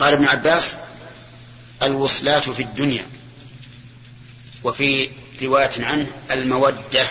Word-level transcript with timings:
قال 0.00 0.12
ابن 0.12 0.24
عباس 0.24 0.76
الوصلات 1.82 2.48
في 2.48 2.62
الدنيا 2.62 3.06
وفي 4.64 5.08
رواية 5.42 5.70
عنه 5.78 6.06
المودة 6.30 7.06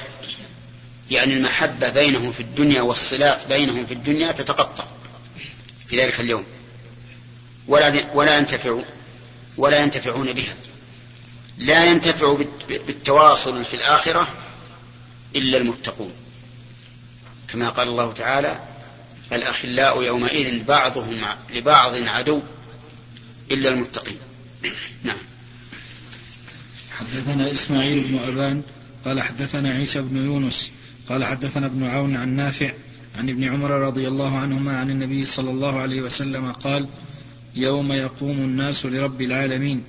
يعني 1.12 1.34
المحبة 1.34 1.90
بينهم 1.90 2.32
في 2.32 2.40
الدنيا 2.40 2.82
والصلات 2.82 3.48
بينهم 3.48 3.86
في 3.86 3.94
الدنيا 3.94 4.32
تتقطع 4.32 4.84
في 5.88 6.02
ذلك 6.04 6.20
اليوم. 6.20 6.46
ولا 7.68 8.06
ولا 8.14 8.38
ينتفع 8.38 8.80
ولا 9.58 9.80
ينتفعون 9.80 10.34
بها. 10.34 10.54
لا 11.58 11.84
ينتفع 11.84 12.38
بالتواصل 12.70 13.66
في 13.66 13.74
الآخرة 13.74 14.28
إلا 15.36 15.58
المتقون. 15.58 16.14
كما 17.48 17.70
قال 17.70 17.88
الله 17.88 18.14
تعالى 18.14 18.60
الأخلاء 19.32 20.04
يومئذ 20.04 20.64
بعضهم 20.64 21.26
لبعض 21.54 22.08
عدو. 22.08 22.42
إلا 23.52 23.70
المتقين. 23.74 24.18
نعم. 25.04 25.18
حدثنا 26.92 27.52
إسماعيل 27.52 28.04
بن 28.04 28.18
أبان 28.18 28.62
قال 29.06 29.22
حدثنا 29.22 29.70
عيسى 29.70 30.02
بن 30.02 30.18
يونس 30.18 30.72
قال 31.10 31.26
حدثنا 31.26 31.66
ابن 31.66 31.84
عون 31.84 32.16
عن 32.16 32.36
نافع 32.36 32.72
عن 33.18 33.30
ابن 33.30 33.44
عمر 33.44 33.72
رضي 33.72 34.08
الله 34.08 34.38
عنهما 34.38 34.78
عن 34.78 34.90
النبي 34.90 35.26
صلى 35.26 35.52
الله 35.52 35.80
عليه 35.80 36.02
وسلم 36.02 36.52
قال 36.52 36.88
يوم 37.56 37.92
يقوم 37.94 38.38
الناس 38.38 38.86
لرب 38.86 39.22
العالمين. 39.22 39.84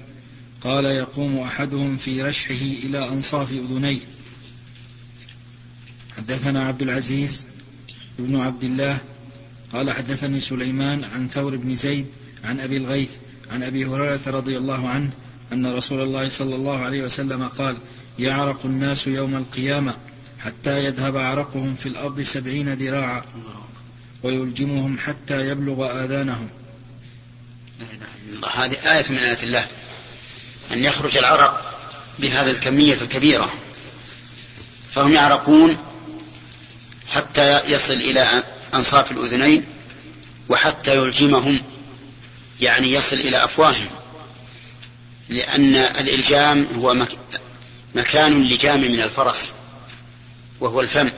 قال 0.61 0.85
يقوم 0.85 1.39
أحدهم 1.39 1.97
في 1.97 2.23
رشحه 2.23 2.55
إلى 2.85 3.09
أنصاف 3.09 3.53
أذنيه. 3.53 4.01
حدثنا 6.17 6.67
عبد 6.67 6.83
العزيز 6.83 7.45
بن 8.19 8.37
عبد 8.37 8.65
الله 8.65 8.99
قال 9.73 9.91
حدثني 9.91 10.41
سليمان 10.41 11.05
عن 11.05 11.29
ثور 11.29 11.57
بن 11.57 11.75
زيد 11.75 12.07
عن 12.45 12.61
أبي 12.61 12.77
الغيث 12.77 13.11
عن 13.51 13.63
أبي 13.63 13.87
هريرة 13.87 14.21
رضي 14.27 14.57
الله 14.57 14.89
عنه 14.89 15.11
أن 15.53 15.75
رسول 15.75 16.03
الله 16.03 16.29
صلى 16.29 16.55
الله 16.55 16.85
عليه 16.85 17.03
وسلم 17.03 17.49
قال 17.49 17.77
يعرق 18.19 18.59
الناس 18.65 19.07
يوم 19.07 19.37
القيامة 19.37 19.97
حتى 20.39 20.85
يذهب 20.85 21.17
عرقهم 21.17 21.75
في 21.75 21.87
الأرض 21.87 22.21
سبعين 22.21 22.75
ذراعا 22.75 23.23
ويلجمهم 24.23 24.99
حتى 24.99 25.49
يبلغ 25.49 26.05
آذانهم. 26.05 26.49
هذه 28.55 28.77
آية 28.97 29.05
من 29.11 29.17
آيات 29.17 29.45
الله 29.45 29.67
أن 30.73 30.79
يخرج 30.79 31.17
العرق 31.17 31.77
بهذه 32.19 32.51
الكمية 32.51 32.95
الكبيرة 33.03 33.53
فهم 34.91 35.13
يعرقون 35.13 35.77
حتى 37.09 37.61
يصل 37.73 37.93
إلى 37.93 38.43
أنصاف 38.75 39.13
الأذنين 39.13 39.65
وحتى 40.49 40.97
يلجمهم. 40.97 41.61
يعني 42.61 42.93
يصل 42.93 43.17
إلى 43.17 43.45
أفواههم. 43.45 43.89
لأن 45.29 45.77
الإلجام 45.77 46.67
هو 46.77 47.07
مكان 47.95 48.33
اللجام 48.33 48.81
من 48.81 49.01
الفرس 49.01 49.53
وهو 50.61 50.81
الفم. 50.81 51.11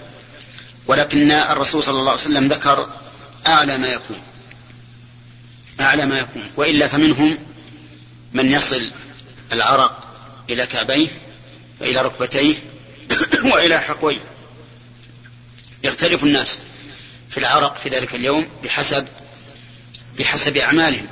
ولكن 0.86 1.32
الرسول 1.32 1.82
صلى 1.82 1.98
الله 1.98 2.10
عليه 2.10 2.20
وسلم 2.20 2.48
ذكر 2.48 2.88
أعلى 3.46 3.78
ما 3.78 3.88
يكون. 3.88 4.20
أعلى 5.80 6.06
ما 6.06 6.18
يكون. 6.18 6.50
وإلا 6.56 6.88
فمنهم 6.88 7.38
من 8.32 8.52
يصل 8.52 8.90
العرق 9.52 10.08
إلى 10.50 10.66
كعبيه 10.66 11.08
وإلى 11.80 12.00
ركبتيه 12.02 12.54
وإلى 13.52 13.80
حقويه. 13.80 14.24
يختلف 15.84 16.24
الناس 16.24 16.60
في 17.30 17.38
العرق 17.38 17.77
في 17.77 17.88
ذلك 17.88 18.14
اليوم 18.14 18.48
بحسب 18.64 19.06
بحسب 20.18 20.56
أعمالهم. 20.56 21.06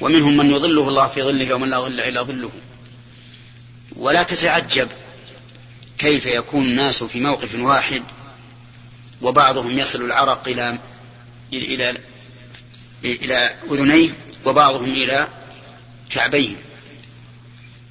ومنهم 0.00 0.36
من 0.36 0.50
يظله 0.50 0.88
الله 0.88 1.08
في 1.08 1.22
ظله 1.22 1.44
يوم 1.44 1.64
لا 1.64 1.80
ظل 1.80 2.00
إلا 2.00 2.22
ظله. 2.22 2.50
ولا 3.96 4.22
تتعجب 4.22 4.88
كيف 5.98 6.26
يكون 6.26 6.64
الناس 6.64 7.04
في 7.04 7.20
موقف 7.20 7.54
واحد 7.54 8.02
وبعضهم 9.22 9.78
يصل 9.78 10.02
العرق 10.02 10.48
إلى 10.48 10.78
إلى 11.52 11.98
إلى 13.04 13.54
أذنيه 13.70 14.10
وبعضهم 14.44 14.90
إلى 14.90 15.28
كعبيه. 16.10 16.56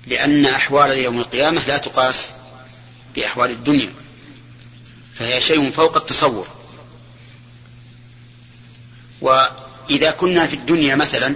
لأن 0.07 0.45
أحوال 0.45 0.97
يوم 0.97 1.19
القيامة 1.19 1.61
لا 1.67 1.77
تقاس 1.77 2.31
بأحوال 3.15 3.51
الدنيا. 3.51 3.93
فهي 5.13 5.41
شيء 5.41 5.71
فوق 5.71 5.97
التصور. 5.97 6.47
وإذا 9.21 10.11
كنا 10.11 10.47
في 10.47 10.53
الدنيا 10.53 10.95
مثلا 10.95 11.35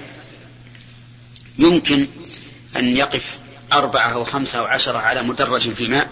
يمكن 1.59 2.07
أن 2.77 2.85
يقف 2.85 3.39
أربعة 3.73 4.13
أو 4.13 4.23
خمسة 4.23 4.59
أو 4.59 4.65
عشرة 4.65 4.97
على 4.97 5.23
مدرج 5.23 5.69
في 5.69 5.83
الماء 5.83 6.09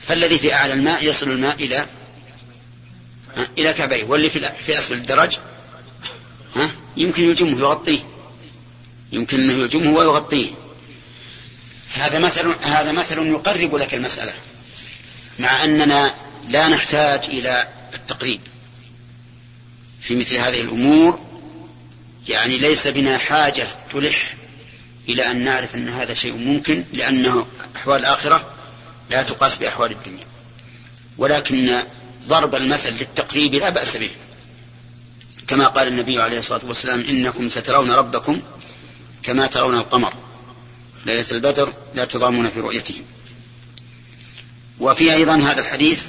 فالذي 0.00 0.38
في 0.38 0.54
أعلى 0.54 0.72
الماء 0.72 1.04
يصل 1.04 1.30
الماء 1.30 1.54
إلى 1.54 1.86
إلى 3.58 3.72
كعبيه 3.72 4.04
واللي 4.04 4.30
في 4.30 4.78
أسفل 4.78 4.94
الدرج 4.94 5.36
ها 6.56 6.70
يمكن 6.96 7.22
يلجمه 7.22 7.58
يغطيه. 7.58 8.00
يمكن 9.12 9.40
أنه 9.40 9.52
يلجمه 9.52 9.90
ويغطيه. 9.90 10.50
هذا 11.94 12.18
مثل 12.18 12.54
هذا 12.62 12.92
مثل 12.92 13.26
يقرب 13.26 13.74
لك 13.74 13.94
المسألة 13.94 14.32
مع 15.38 15.64
أننا 15.64 16.14
لا 16.48 16.68
نحتاج 16.68 17.24
إلى 17.24 17.68
التقريب 17.94 18.40
في 20.00 20.16
مثل 20.16 20.36
هذه 20.36 20.60
الأمور. 20.60 21.25
يعني 22.28 22.58
ليس 22.58 22.86
بنا 22.86 23.18
حاجة 23.18 23.66
تلح 23.92 24.34
إلى 25.08 25.30
أن 25.30 25.44
نعرف 25.44 25.74
أن 25.74 25.88
هذا 25.88 26.14
شيء 26.14 26.32
ممكن 26.32 26.84
لأنه 26.92 27.46
أحوال 27.76 28.00
الآخرة 28.00 28.50
لا 29.10 29.22
تقاس 29.22 29.58
بأحوال 29.58 29.92
الدنيا. 29.92 30.24
ولكن 31.18 31.82
ضرب 32.28 32.54
المثل 32.54 32.92
للتقريب 32.92 33.54
لا 33.54 33.70
بأس 33.70 33.96
به. 33.96 34.10
كما 35.48 35.66
قال 35.66 35.88
النبي 35.88 36.22
عليه 36.22 36.38
الصلاة 36.38 36.60
والسلام 36.64 37.00
إنكم 37.00 37.48
سترون 37.48 37.90
ربكم 37.90 38.42
كما 39.22 39.46
ترون 39.46 39.74
القمر. 39.74 40.14
ليلة 41.06 41.26
البدر 41.30 41.72
لا 41.94 42.04
تضامون 42.04 42.50
في 42.50 42.60
رؤيته 42.60 42.94
وفي 44.80 45.14
أيضا 45.14 45.36
هذا 45.36 45.60
الحديث 45.60 46.04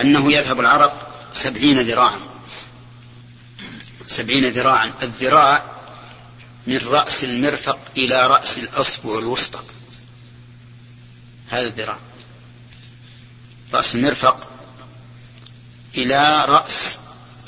أنه 0.00 0.32
يذهب 0.32 0.60
العرق 0.60 1.08
سبعين 1.34 1.80
ذراعا. 1.80 2.27
سبعين 4.08 4.44
ذراعا. 4.44 4.92
الذراع 5.02 5.64
من 6.66 6.78
رأس 6.78 7.24
المرفق 7.24 7.78
إلى 7.96 8.26
رأس 8.26 8.58
الأصبع 8.58 9.18
الوسطى 9.18 9.60
هذا 11.48 11.66
الذراع. 11.66 11.98
رأس 13.72 13.94
المرفق 13.94 14.50
إلى 15.96 16.44
رأس 16.44 16.98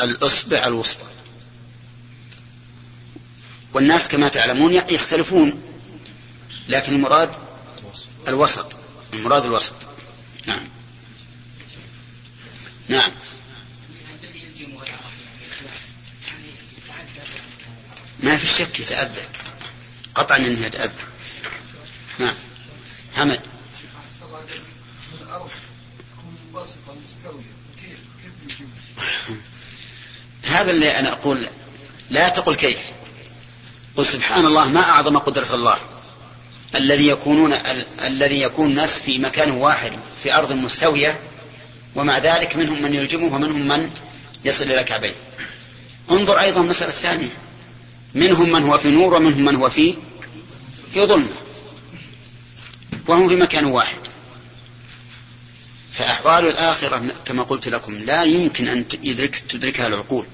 الإصبع 0.01 0.67
الوسطى. 0.67 1.05
والناس 3.75 4.09
كما 4.09 4.29
تعلمون 4.29 4.73
يختلفون 4.73 5.63
لكن 6.69 6.95
المراد 6.95 7.31
الوسط. 8.29 8.77
المراد 9.15 9.45
الوسط. 9.45 9.75
نعم. 10.47 10.69
نعم. 12.89 13.13
ما 18.23 18.37
في 18.37 18.47
شك 18.47 18.81
يتأذى. 18.81 19.23
قطعا 20.15 20.37
إنه 20.37 20.67
يتأذى. 20.67 20.93
نعم. 22.19 22.35
حمد. 23.17 23.41
هذا 30.43 30.71
اللي 30.71 30.99
أنا 30.99 31.13
أقول 31.13 31.49
لا 32.11 32.29
تقل 32.29 32.55
كيف. 32.55 32.79
قل 33.97 34.07
سبحان 34.07 34.47
الله 34.47 34.69
ما 34.69 34.81
أعظم 34.81 35.19
قدرة 35.19 35.55
الله. 35.55 35.79
الذي 36.75 37.09
يكونون 37.09 37.53
ال... 37.53 37.85
الذي 38.07 38.41
يكون 38.41 38.71
الناس 38.71 38.99
في 38.99 39.19
مكان 39.19 39.51
واحد 39.51 39.93
في 40.23 40.35
أرض 40.35 40.53
مستوية 40.53 41.21
ومع 41.95 42.19
ذلك 42.19 42.57
منهم 42.57 42.83
من 42.83 42.95
يلجمه 42.95 43.35
ومنهم 43.35 43.69
من 43.69 43.91
يصل 44.45 44.65
إلى 44.65 44.85
كعبيه 44.85 45.15
انظر 46.11 46.41
أيضا 46.41 46.63
مسألة 46.63 46.91
ثانية. 46.91 47.29
منهم 48.15 48.53
من 48.53 48.63
هو 48.63 48.79
في 48.79 48.91
نور 48.91 49.15
ومنهم 49.15 49.45
من 49.45 49.55
هو 49.55 49.71
في 49.71 49.95
في 50.93 51.07
ظلمة. 51.07 51.29
وهم 53.09 53.29
في 53.29 53.37
مكان 53.37 53.65
واحد. 53.65 53.99
فأحوال 55.93 56.47
الآخرة 56.47 57.03
كما 57.25 57.43
قلت 57.43 57.69
لكم 57.69 57.95
لا 57.95 58.23
يمكن 58.23 58.69
أن 58.69 58.85
يدرك 59.03 59.37
تدركها 59.37 59.87
العقول. 59.87 60.27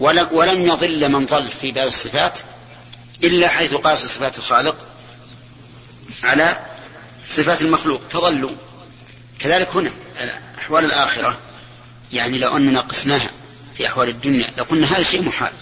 ولم 0.00 0.60
يضل 0.60 1.08
من 1.08 1.26
ضل 1.26 1.48
في 1.48 1.72
باب 1.72 1.88
الصفات 1.88 2.38
إلا 3.24 3.48
حيث 3.48 3.74
قاس 3.74 3.98
صفات 3.98 4.38
الخالق 4.38 4.88
على 6.22 6.66
صفات 7.28 7.62
المخلوق. 7.62 8.02
فضلوا. 8.10 8.50
كذلك 9.38 9.68
هنا 9.76 9.90
أحوال 10.58 10.84
الآخرة. 10.84 11.38
يعني 12.12 12.38
لو 12.38 12.56
أننا 12.56 12.80
قسناها 12.80 13.30
في 13.74 13.86
أحوال 13.86 14.08
الدنيا 14.08 14.50
لقلنا 14.58 14.96
هذا 14.96 15.02
شيء 15.02 15.22
محال. 15.22 15.52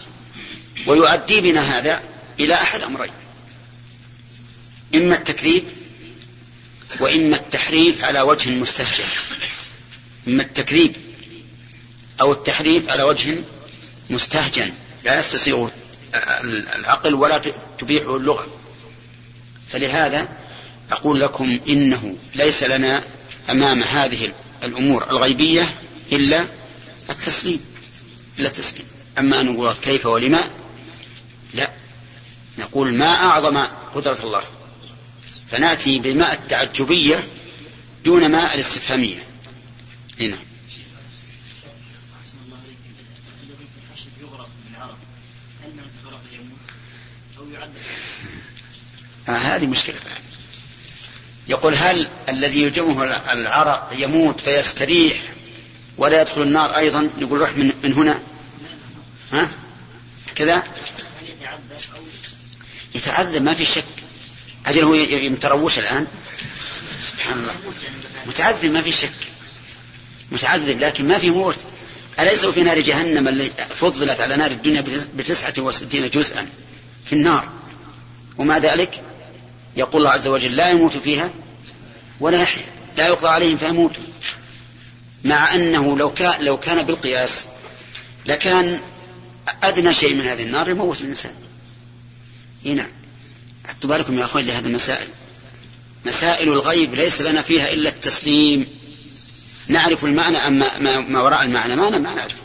ويؤدي 0.86 1.40
بنا 1.40 1.78
هذا 1.78 2.02
إلى 2.40 2.54
أحد 2.54 2.82
أمرين. 2.82 3.12
إما 4.94 5.16
التكذيب 5.16 5.64
وإما 7.00 7.36
التحريف 7.36 8.04
على 8.04 8.20
وجه 8.20 8.50
مستهجن 8.50 9.04
إما 10.28 10.42
التكذيب 10.42 10.96
أو 12.20 12.32
التحريف 12.32 12.88
على 12.88 13.02
وجه 13.02 13.36
مستهجن 14.10 14.72
لا 15.04 15.18
يستسيغ 15.18 15.68
العقل 16.78 17.14
ولا 17.14 17.42
تبيحه 17.78 18.16
اللغة. 18.16 18.46
فلهذا 19.68 20.28
أقول 20.90 21.20
لكم 21.20 21.60
إنه 21.68 22.16
ليس 22.34 22.62
لنا 22.62 23.02
أمام 23.50 23.82
هذه 23.82 24.32
الأمور 24.62 25.10
الغيبية 25.10 25.74
إلا 26.12 26.44
التسليم. 27.10 27.60
إلا 28.38 28.48
التسليم. 28.48 28.84
أما 29.18 29.40
أن 29.40 29.46
نقول 29.46 29.72
كيف 29.72 30.06
ولما 30.06 30.50
لا. 31.54 31.70
نقول 32.58 32.94
ما 32.94 33.14
أعظم 33.14 33.66
قدرة 33.94 34.18
الله. 34.24 34.42
فنأتي 35.50 35.98
بماء 35.98 36.32
التعجبية 36.32 37.28
دون 38.04 38.30
ماء 38.30 38.54
الاستفهامية. 38.54 39.18
هنا 40.20 40.36
آه 49.28 49.32
هذه 49.32 49.66
مشكلة. 49.66 49.96
يقول 51.48 51.74
هل 51.74 52.08
الذي 52.28 52.62
يلجمه 52.62 53.04
العرق 53.32 53.92
يموت 53.98 54.40
فيستريح 54.40 55.20
ولا 55.96 56.20
يدخل 56.20 56.42
النار 56.42 56.76
أيضا؟ 56.76 57.10
يقول 57.18 57.40
روح 57.40 57.56
من, 57.56 57.72
من 57.84 57.92
هنا. 57.92 58.22
ها؟ 59.32 59.50
كذا؟ 60.34 60.62
يتعذب 62.94 63.42
ما 63.42 63.54
في 63.54 63.64
شك. 63.64 63.84
أجل 64.66 64.84
هو 64.84 64.92
متروش 65.30 65.78
الآن. 65.78 66.06
سبحان 67.00 67.38
الله. 67.38 67.54
متعذب 68.26 68.70
ما 68.70 68.82
في 68.82 68.92
شك. 68.92 69.10
متعذب 70.30 70.80
لكن 70.80 71.08
ما 71.08 71.18
في 71.18 71.30
موت. 71.30 71.58
أليس 72.20 72.46
في 72.46 72.62
نار 72.62 72.80
جهنم 72.80 73.28
التي 73.28 73.64
فضلت 73.80 74.20
على 74.20 74.36
نار 74.36 74.50
الدنيا 74.50 74.84
بتسعة 75.16 75.54
وستين 75.58 76.10
جزءا؟ 76.10 76.48
في 77.06 77.12
النار. 77.12 77.48
ومع 78.38 78.58
ذلك 78.58 79.00
يقول 79.76 80.02
الله 80.02 80.10
عز 80.10 80.26
وجل 80.26 80.56
لا 80.56 80.70
يموت 80.70 80.96
فيها 80.96 81.30
ولا 82.20 82.42
يحيا. 82.42 82.64
لا 82.96 83.06
يقضى 83.06 83.28
عليهم 83.28 83.56
فيموتوا 83.56 84.02
مع 85.24 85.54
أنه 85.54 85.98
لو 85.98 86.14
كان, 86.14 86.44
لو 86.44 86.56
كان 86.56 86.82
بالقياس 86.82 87.46
لكان 88.26 88.80
أدنى 89.62 89.94
شيء 89.94 90.14
من 90.14 90.20
هذه 90.20 90.42
النار 90.42 90.68
يموت 90.68 91.00
الإنسان 91.00 91.32
نعم. 92.64 92.90
حطوا 93.66 93.90
بالكم 93.90 94.18
يا 94.18 94.24
أخوان 94.24 94.46
لهذه 94.46 94.66
المسائل. 94.66 95.08
مسائل 96.06 96.48
الغيب 96.48 96.94
ليس 96.94 97.20
لنا 97.20 97.42
فيها 97.42 97.72
إلا 97.72 97.88
التسليم. 97.88 98.66
نعرف 99.68 100.04
المعنى 100.04 100.36
أما 100.36 100.78
ما 101.00 101.20
وراء 101.20 101.42
المعنى؟ 101.42 101.76
ما 101.76 101.90
ما 101.90 102.14
نعرفه 102.14 102.42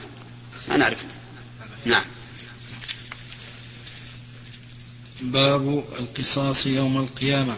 ما 0.70 0.78
نعرفه 0.78 1.06
نعم. 1.86 2.04
باب 5.22 5.84
القصاص 6.00 6.68
يوم 6.68 6.98
القيامة. 6.98 7.56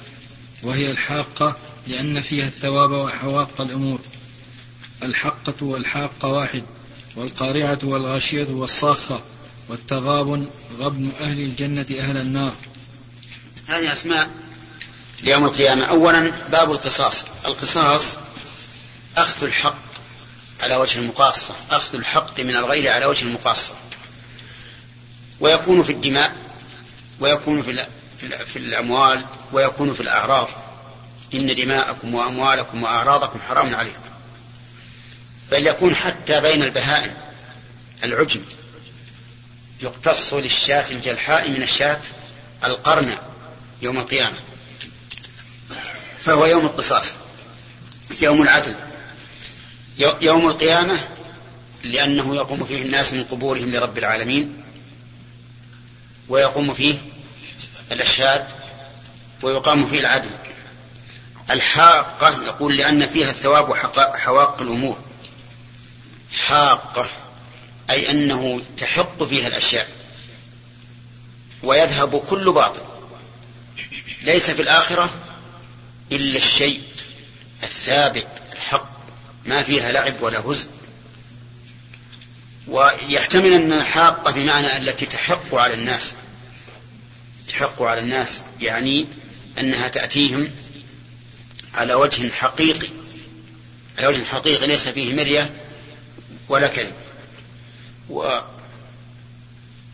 وهي 0.64 0.92
الحاقة 0.92 1.58
لأن 1.88 2.22
فيها 2.22 2.48
الثواب 2.48 2.92
وحواق 2.92 3.62
الأمور. 3.62 4.00
الحقة 5.04 5.56
والحاقة 5.62 6.28
واحد. 6.28 6.64
والقارعة 7.16 7.80
والغاشية 7.84 8.48
والصاخة 8.50 9.22
والتغابن 9.70 10.50
غبن 10.80 11.12
أهل 11.22 11.40
الجنة 11.40 11.86
أهل 12.00 12.18
النار. 12.18 12.54
هذه 13.68 13.94
أسماء. 13.94 14.30
ليوم 15.22 15.46
القيامة. 15.46 15.86
أولا 15.86 16.32
باب 16.52 16.72
القصاص. 16.72 17.26
القصاص 17.46 18.18
أخذ 19.18 19.44
الحق 19.44 19.76
على 20.64 20.76
وجه 20.76 21.00
المقاصة. 21.00 21.54
أخذ 21.72 21.96
الحق 21.96 22.40
من 22.40 22.56
الغير 22.56 22.92
على 22.92 23.06
وجه 23.06 23.26
المقاصة. 23.26 23.74
ويكون 25.40 25.84
في 25.84 25.92
الدماء 25.92 26.36
ويكون 27.20 27.62
في 27.62 27.86
في 28.46 28.60
الأموال 28.60 29.26
ويكون 29.52 29.94
في 29.94 30.02
الأعراض. 30.02 30.50
إن 31.34 31.56
دماءكم 31.56 32.16
وأموالكم 32.16 32.84
وأعراضكم 32.84 33.40
حرام 33.40 33.76
عليكم. 33.76 34.11
بل 35.52 35.68
يكون 35.68 35.96
حتى 35.96 36.42
بين 36.42 36.64
البهائم. 36.64 37.14
العجم. 38.04 38.42
يقتص 39.82 40.34
للشاة 40.34 40.92
الجلحاء 40.92 41.50
من 41.50 41.64
الشاة 41.64 42.02
القرنة 42.64 43.20
يوم 43.82 43.98
القيامة. 43.98 44.38
فهو 46.20 46.46
يوم 46.46 46.66
القصاص. 46.66 47.16
يوم 48.22 48.42
العدل. 48.42 48.76
يوم 50.22 50.48
القيامة 50.48 51.00
لأنه 51.84 52.36
يقوم 52.36 52.66
فيه 52.66 52.82
الناس 52.82 53.14
من 53.14 53.24
قبورهم 53.24 53.72
لرب 53.72 53.98
العالمين. 53.98 54.64
ويقوم 56.30 56.74
فيه 56.74 56.98
الأشهاد. 57.92 58.48
ويقام 59.42 59.86
فيه 59.86 60.00
العدل. 60.00 60.30
الحاقة 61.50 62.44
يقول 62.46 62.78
لأن 62.78 63.08
فيها 63.08 63.30
الثواب 63.30 63.70
وحواق 63.70 64.62
الأمور. 64.62 65.11
حاقة 66.34 67.10
أي 67.90 68.12
أنه 68.12 68.62
تحق 68.78 69.24
فيها 69.24 69.48
الأشياء 69.48 69.88
ويذهب 71.64 72.18
كل 72.18 72.52
باطل. 72.52 72.82
ليس 74.22 74.52
في 74.52 74.62
الآخرة 74.62 75.10
إلا 76.12 76.38
الشيء 76.38 76.82
الثابت 77.64 78.28
الحق 78.54 78.90
ما 79.46 79.64
فيها 79.64 79.92
لعب 79.92 80.22
ولا 80.22 80.40
هزء. 80.40 80.70
ويحتمل 82.68 83.54
أن 83.54 83.74
الحاقة 83.74 84.32
بمعنى 84.32 84.78
التي 84.78 85.06
تحق 85.06 85.56
على 85.56 85.74
الناس. 85.74 86.16
تحق 87.48 87.82
على 87.82 88.00
الناس 88.00 88.42
يعني 88.62 89.08
أنها 89.60 89.88
تأتيهم 89.88 90.52
على 91.74 91.94
وجه 91.94 92.30
حقيقي 92.30 92.88
على 93.98 94.08
وجه 94.08 94.24
حقيقي 94.24 94.68
ليس 94.68 94.88
فيه 94.88 95.14
مرية 95.14 95.61
ولا 96.50 96.68
كذب. 96.68 96.94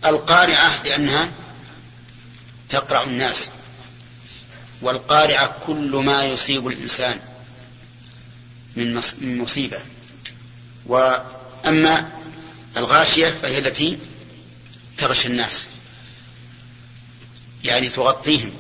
والقارعة 0.04 0.84
لأنها 0.84 1.30
تقرع 2.70 3.04
الناس. 3.04 3.50
والقارعة 4.82 5.60
كل 5.66 5.92
ما 5.96 6.26
يصيب 6.26 6.68
الإنسان 6.68 7.20
من 8.76 9.02
مصيبة. 9.22 9.80
وأما 10.86 12.10
الغاشية 12.78 13.30
فهي 13.30 13.60
التي 13.60 13.98
تغشى 14.98 15.28
الناس. 15.28 15.68
يعني 17.64 17.90
تغطيهم. 17.90 18.52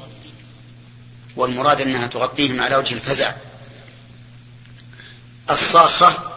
والمراد 1.35 1.81
أنها 1.81 2.07
تغطيهم 2.07 2.61
على 2.61 2.75
وجه 2.75 2.93
الفزع. 2.93 3.33
الصاخة 5.49 6.36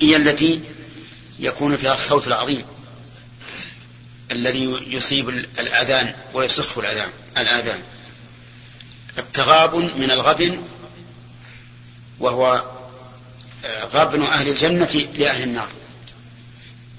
هي 0.00 0.16
التي 0.16 0.60
يكون 1.38 1.76
فيها 1.76 1.94
الصوت 1.94 2.26
العظيم 2.26 2.64
الذي 4.30 4.84
يصيب 4.86 5.28
الأذان 5.28 6.14
ويصخ 6.34 6.78
الأذان 6.78 7.10
الآذان. 7.36 7.80
التغابن 9.18 9.90
من 9.98 10.10
الغبن 10.10 10.62
وهو 12.20 12.66
آه، 13.64 13.84
غبن 13.84 14.22
أهل 14.22 14.48
الجنة 14.48 15.08
لأهل 15.14 15.42
النار. 15.42 15.68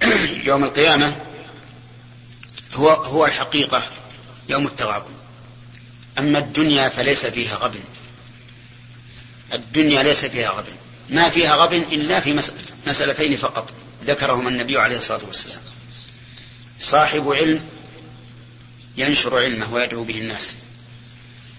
يوم 0.47 0.63
القيامة 0.63 1.15
هو 2.73 2.89
هو 2.89 3.25
الحقيقة 3.25 3.83
يوم 4.49 4.67
التغابن 4.67 5.13
أما 6.17 6.39
الدنيا 6.39 6.89
فليس 6.89 7.25
فيها 7.25 7.55
غبن 7.55 7.83
الدنيا 9.53 10.03
ليس 10.03 10.25
فيها 10.25 10.49
غبن 10.49 10.73
ما 11.11 11.29
فيها 11.29 11.55
غبن 11.55 11.81
إلا 11.81 12.19
في 12.19 12.41
مسألتين 12.87 13.37
فقط. 13.37 13.73
ذكرهما 14.03 14.49
النبي 14.49 14.77
عليه 14.77 14.97
الصلاة 14.97 15.21
والسلام. 15.27 15.59
صاحب 16.79 17.29
علم 17.29 17.63
ينشر 18.97 19.37
علمه 19.37 19.73
ويدعو 19.73 20.03
به 20.03 20.17
الناس. 20.17 20.55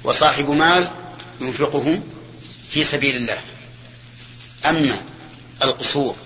وصاحب 0.05 0.51
مال 0.51 0.91
ينفقه 1.41 2.01
في 2.71 2.85
سبيل 2.85 3.17
الله. 3.17 3.39
أما 4.65 4.97
القصور 5.63 6.17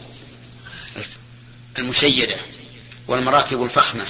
المشيدة 1.79 2.37
والمراكب 3.09 3.63
الفخمة 3.63 4.07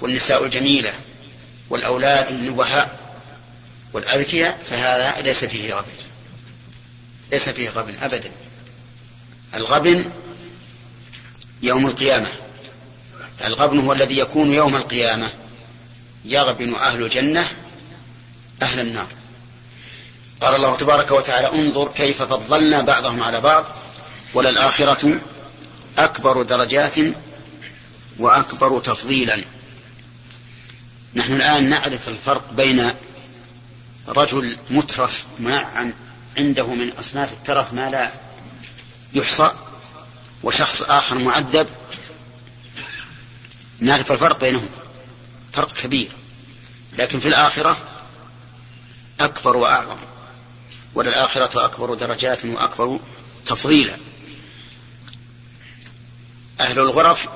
والنساء 0.00 0.44
الجميلة 0.44 0.94
والأولاد 1.70 2.28
النبهاء 2.28 2.98
والأذكياء 3.92 4.58
فهذا 4.70 5.22
ليس 5.22 5.44
فيه 5.44 5.74
غبن 5.74 6.07
ليس 7.32 7.48
فيه 7.48 7.68
غبن 7.68 7.94
أبدا. 8.02 8.30
الغبن 9.54 10.10
يوم 11.62 11.86
القيامة. 11.86 12.28
الغبن 13.44 13.78
هو 13.78 13.92
الذي 13.92 14.18
يكون 14.18 14.52
يوم 14.52 14.76
القيامة. 14.76 15.32
يغبن 16.24 16.74
أهل 16.74 17.02
الجنة 17.02 17.48
أهل 18.62 18.80
النار. 18.80 19.06
قال 20.40 20.54
الله 20.54 20.76
تبارك 20.76 21.10
وتعالى 21.10 21.52
انظر 21.52 21.88
كيف 21.88 22.22
فضلنا 22.22 22.80
بعضهم 22.82 23.22
على 23.22 23.40
بعض 23.40 23.64
وللآخرة 24.34 25.20
أكبر 25.98 26.42
درجات 26.42 26.94
وأكبر 28.18 28.80
تفضيلا. 28.80 29.44
نحن 31.14 31.32
الآن 31.32 31.68
نعرف 31.68 32.08
الفرق 32.08 32.52
بين 32.52 32.92
رجل 34.08 34.56
مترف 34.70 35.26
ما 35.38 35.92
عنده 36.38 36.66
من 36.66 36.92
أصناف 36.98 37.32
الترف 37.32 37.72
ما 37.72 37.90
لا 37.90 38.10
يحصى 39.14 39.52
وشخص 40.42 40.82
آخر 40.82 41.18
معذب. 41.18 41.66
نعرف 43.80 44.12
الفرق 44.12 44.40
بينهم 44.40 44.68
فرق 45.52 45.72
كبير. 45.72 46.08
لكن 46.98 47.20
في 47.20 47.28
الآخرة 47.28 47.76
أكبر 49.20 49.56
وأعظم 49.56 49.96
وللآخرة 50.94 51.64
أكبر 51.64 51.94
درجات 51.94 52.44
وأكبر 52.44 52.98
تفضيلا. 53.46 53.96
أهل 56.60 56.78
الغرف 56.78 57.28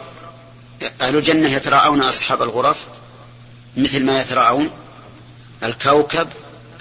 أهل 1.00 1.16
الجنة 1.16 1.48
يتراءون 1.48 2.02
أصحاب 2.02 2.42
الغرف 2.42 2.86
مثل 3.76 4.04
ما 4.04 4.20
يتراءون 4.20 4.70
الكوكب 5.62 6.28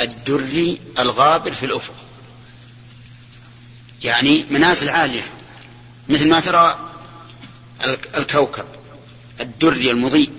الدري 0.02 0.82
الغابر 1.00 1.54
في 1.54 1.66
الأفق. 1.66 1.94
يعني 4.04 4.46
منازل 4.50 4.90
عالية 4.90 5.28
مثل 6.10 6.30
ما 6.30 6.40
ترى 6.40 6.90
الكوكب 8.18 8.66
الدري 9.42 9.92
المضيء 9.92 10.30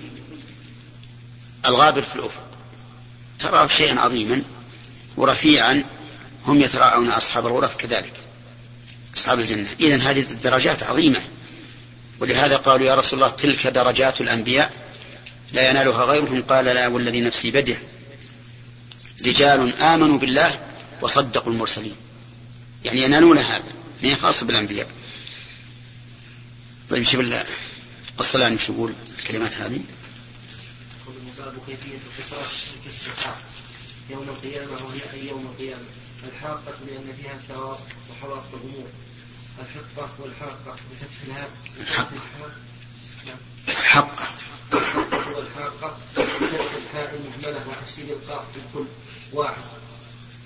الغابر 1.65 2.01
في 2.01 2.15
الأفق. 2.15 2.43
ترى 3.39 3.69
شيئا 3.69 3.99
عظيما 3.99 4.41
ورفيعا 5.17 5.85
هم 6.45 6.61
يتراءون 6.61 7.09
أصحاب 7.09 7.47
الغرف 7.47 7.75
كذلك 7.75 8.13
أصحاب 9.15 9.39
الجنة. 9.39 9.69
إذن 9.79 10.01
هذه 10.01 10.19
الدرجات 10.19 10.83
عظيمة 10.83 11.21
ولهذا 12.19 12.57
قالوا 12.57 12.87
يا 12.87 12.95
رسول 12.95 13.23
الله 13.23 13.33
تلك 13.33 13.67
درجات 13.67 14.21
الأنبياء 14.21 14.73
لا 15.53 15.69
ينالها 15.69 16.05
غيرهم. 16.05 16.41
قال 16.41 16.65
لا 16.65 16.87
والذي 16.87 17.21
نفسي 17.21 17.51
بده 17.51 17.77
رجال 19.25 19.75
آمنوا 19.75 20.17
بالله 20.17 20.59
وصدقوا 21.01 21.53
المرسلين. 21.53 21.95
يعني 22.85 23.03
ينالون 23.03 23.37
هذا 23.37 23.73
هي 24.01 24.15
خاصة 24.15 24.45
بالأنبياء 24.45 24.87
طيب 26.89 27.03
شوف 27.03 27.21
الصلاة 28.19 28.55
شو 28.55 28.73
يقول 28.73 28.93
الكلمات 29.19 29.53
هذه 29.53 29.81
باب 31.37 31.53
كيفية 31.67 31.97
القصاص 31.97 32.63
كالسحاق 32.85 33.37
يوم 34.09 34.29
القيامة 34.29 34.71
وهي 34.71 35.01
أي 35.13 35.27
يوم 35.27 35.45
القيامة 35.45 35.85
الحاقة 36.27 36.73
لأن 36.87 37.13
فيها 37.21 37.33
الثواب 37.33 37.79
وحواق 38.09 38.45
الأمور 38.53 38.87
الحقة 39.59 40.09
والحاقة 40.19 40.75
بفتح 40.91 41.23
الهاء 41.27 41.49
الحقة 41.79 42.17
الحقة 43.67 44.27
والحاقة 45.35 45.97
بفتح 46.15 46.71
الحاء 46.75 47.15
المهملة 47.15 47.65
وتشديد 47.67 48.09
القاف 48.09 48.45
في 48.53 48.59
الكل 48.59 48.87
واحد 49.33 49.82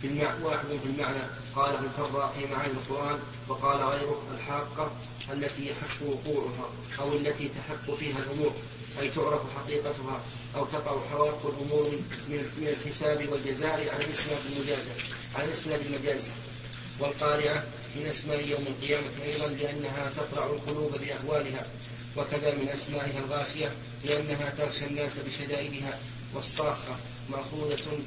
في 0.02 0.08
المعنى 0.08 0.44
واحد 0.44 0.66
في 0.84 0.90
المعنى 0.90 1.20
قاله 1.56 1.80
الفراء 1.80 2.34
في 2.40 2.54
معاني 2.54 2.74
القرآن 2.74 3.20
وقال 3.48 3.78
غيره 3.78 4.22
الحاقة 4.36 4.92
التي 5.34 5.70
يحق 5.70 6.08
وقوعها 6.08 6.70
أو 7.00 7.14
التي 7.14 7.50
تحق 7.50 7.96
فيها 7.96 8.18
الأمور 8.20 8.54
أي 9.02 9.10
تعرف 9.10 9.42
حقيقتها 9.56 10.22
أو 10.56 10.66
تقع 10.66 11.00
حوادث 11.12 11.46
الأمور 11.46 11.92
من 12.30 12.68
الحساب 12.82 13.30
والجزاء 13.32 13.90
على 13.94 14.06
الإسناد 14.06 14.40
المجازة 14.52 14.92
على 15.36 15.46
الإسناد 15.46 15.82
المجازي. 15.86 16.30
والقارعة 17.00 17.64
من 17.96 18.06
أسماء 18.06 18.48
يوم 18.48 18.66
القيامة 18.68 19.08
أيضا 19.26 19.48
لأنها 19.48 20.10
تقرع 20.10 20.46
القلوب 20.46 20.92
بأهوالها 20.92 21.66
وكذا 22.18 22.56
من 22.56 22.70
أسمائها 22.70 23.20
الغاشية 23.20 23.72
لأنها 24.06 24.54
تغشى 24.58 24.86
الناس 24.86 25.20
بشدائدها 25.20 26.00
والصاخة 26.36 26.96
مأخوذة 27.30 28.00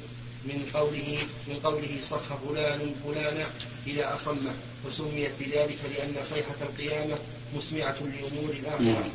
من 0.45 0.65
قوله 0.73 1.19
من 1.47 1.59
قوله 1.63 1.99
صخ 2.03 2.37
فلان 2.47 2.95
فلانا 3.05 3.45
إذا 3.87 4.15
أصمه 4.15 4.53
وسميت 4.85 5.31
بذلك 5.39 5.77
لأن 5.95 6.23
صيحة 6.23 6.55
القيامة 6.61 7.17
مسمعة 7.55 7.95
لأمور 7.99 8.49
الآخرة 8.49 8.81
نعم. 8.81 9.09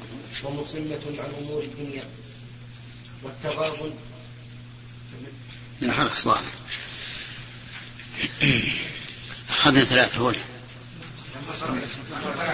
ومصمة 0.45 1.01
عن 1.19 1.33
أمور 1.43 1.63
الدنيا. 1.63 2.05
والتغابن. 3.23 3.93
من 5.83 5.93
خلص 5.93 6.27
واضح 6.27 6.53
أخذنا 9.51 9.85
ثلاثة 9.85 10.31
هنا 10.31 10.39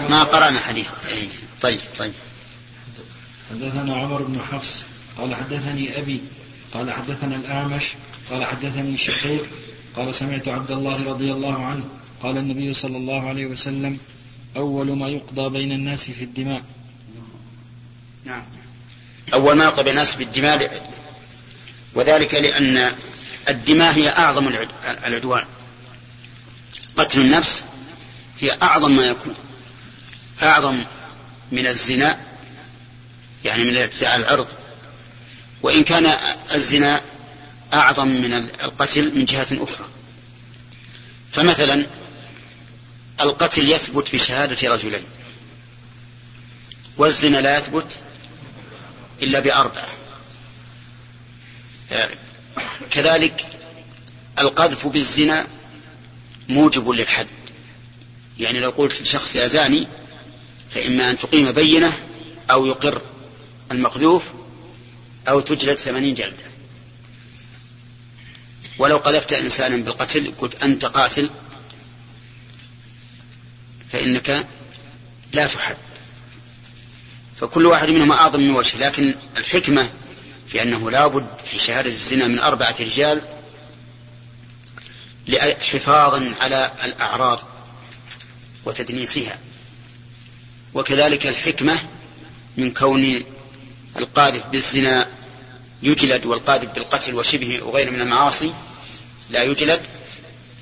ما 0.09 0.23
قرأنا 0.23 0.59
حديث. 0.59 0.87
إيه، 1.07 1.27
طيب 1.61 1.79
طيب. 1.97 2.13
حدثنا 3.49 3.95
عمر 3.95 4.21
بن 4.21 4.39
حفص 4.51 4.83
قال 5.17 5.35
حدثني 5.35 5.97
أبي 5.97 6.21
قال 6.73 6.91
حدثنا 6.91 7.35
الأعمش 7.35 7.83
قال 8.31 8.45
حدثني 8.45 8.97
شقيق 8.97 9.49
قال 9.95 10.15
سمعت 10.15 10.47
عبد 10.47 10.71
الله 10.71 11.09
رضي 11.09 11.31
الله 11.31 11.65
عنه 11.65 11.83
قال 12.23 12.37
النبي 12.37 12.73
صلى 12.73 12.97
الله 12.97 13.27
عليه 13.29 13.45
وسلم 13.45 13.97
أول 14.55 14.97
ما 14.97 15.09
يقضى 15.09 15.49
بين 15.49 15.71
الناس 15.71 16.11
في 16.11 16.23
الدماء. 16.23 16.61
نعم. 18.25 18.43
أول 19.33 19.55
ما 19.55 19.63
يقضى 19.63 19.83
بين 19.83 19.93
الناس 19.93 20.15
في 20.15 20.23
الدماء 20.23 20.91
وذلك 21.93 22.33
لأن 22.33 22.91
الدماء 23.49 23.93
هي 23.93 24.09
أعظم 24.09 24.51
العدوان. 25.05 25.45
قتل 26.97 27.21
النفس 27.21 27.63
هي 28.39 28.57
أعظم 28.61 28.95
ما 28.95 29.07
يكون 29.07 29.35
أعظم 30.43 30.85
من 31.51 31.67
الزنا 31.67 32.19
يعني 33.45 33.63
من 33.63 33.69
الاعتداء 33.69 34.11
على 34.11 34.23
العرض. 34.23 34.47
وإن 35.61 35.83
كان 35.83 36.17
الزنا 36.53 37.01
أعظم 37.73 38.07
من 38.07 38.33
القتل 38.63 39.15
من 39.15 39.25
جهة 39.25 39.47
أخرى. 39.51 39.87
فمثلا 41.31 41.85
القتل 43.21 43.71
يثبت 43.71 44.15
بشهادة 44.15 44.69
رجلين. 44.69 45.03
والزنا 46.97 47.37
لا 47.37 47.57
يثبت 47.57 47.97
إلا 49.21 49.39
بأربعة. 49.39 49.87
كذلك 52.91 53.45
القذف 54.39 54.87
بالزنا 54.87 55.47
موجب 56.49 56.89
للحد. 56.89 57.27
يعني 58.39 58.59
لو 58.59 58.69
قلت 58.69 59.01
لشخص 59.01 59.35
يا 59.35 59.47
زاني 59.47 59.87
فإما 60.71 61.11
أن 61.11 61.17
تقيم 61.17 61.51
بينة 61.51 61.93
أو 62.51 62.65
يقر 62.65 63.01
المقذوف 63.71 64.23
أو 65.27 65.39
تجلد 65.39 65.77
ثمانين 65.77 66.15
جلدة. 66.15 66.43
ولو 68.77 68.97
قذفت 68.97 69.33
إنسانا 69.33 69.75
بالقتل 69.77 70.33
قلت 70.37 70.63
أنت 70.63 70.85
قاتل 70.85 71.29
فإنك 73.91 74.47
لا 75.33 75.47
تحد 75.47 75.77
فكل 77.35 77.65
واحد 77.65 77.89
منهما 77.89 78.15
أعظم 78.15 78.39
من 78.39 78.51
وجه 78.51 78.77
لكن 78.77 79.15
الحكمة 79.37 79.89
في 80.47 80.61
أنه 80.61 80.91
لا 80.91 81.07
بد 81.07 81.27
في 81.45 81.59
شهادة 81.59 81.89
الزنا 81.89 82.27
من 82.27 82.39
أربعة 82.39 82.75
رجال 82.79 83.21
حفاظا 85.71 86.33
على 86.41 86.71
الأعراض 86.83 87.39
وتدنيسها. 88.65 89.39
وكذلك 90.73 91.27
الحكمة 91.27 91.79
من 92.57 92.71
كون 92.71 93.23
القاذف 93.97 94.45
بالزنا 94.47 95.07
يجلد 95.83 96.25
والقاذف 96.25 96.69
بالقتل 96.69 97.15
وشبهه 97.15 97.63
وغيره 97.63 97.89
من 97.89 98.01
المعاصي 98.01 98.53
لا 99.29 99.43
يجلد 99.43 99.81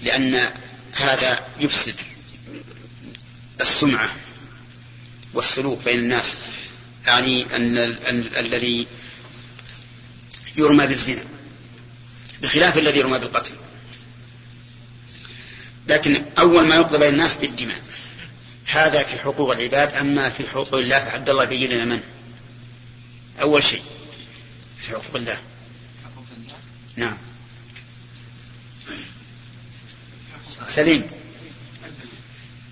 لأن 0.04 0.50
هذا 0.96 1.48
يفسد 1.60 1.96
السمعة 3.62 4.10
والسلوك 5.34 5.84
بين 5.86 6.00
الناس. 6.00 6.38
يعني 7.08 7.56
أن 7.56 7.78
الذي 8.38 8.88
يرمى 10.56 10.88
بالزنا 10.88 11.24
بخلاف 12.42 12.78
الذي 12.78 13.00
يرمى 13.00 13.20
بالقتل. 13.20 13.54
لكن 15.88 16.26
أول 16.40 16.66
ما 16.66 16.76
يقضى 16.76 16.98
بين 16.98 17.14
الناس 17.14 17.36
بالدماء. 17.36 17.82
هذا 18.66 19.04
في 19.04 19.18
حقوق 19.18 19.52
العباد 19.52 19.96
أما 19.96 20.30
في 20.30 20.50
حقوق 20.50 20.76
الله 20.76 21.06
فعبد 21.06 21.30
الله 21.30 21.44
يبين 21.44 21.70
لنا 21.70 21.86
من 21.86 22.02
أول 23.42 23.64
شيء. 23.64 23.82
في 24.82 24.90
حقوق 24.90 25.16
الله 25.16 25.38
نعم. 26.96 27.18
سليم. 30.68 31.08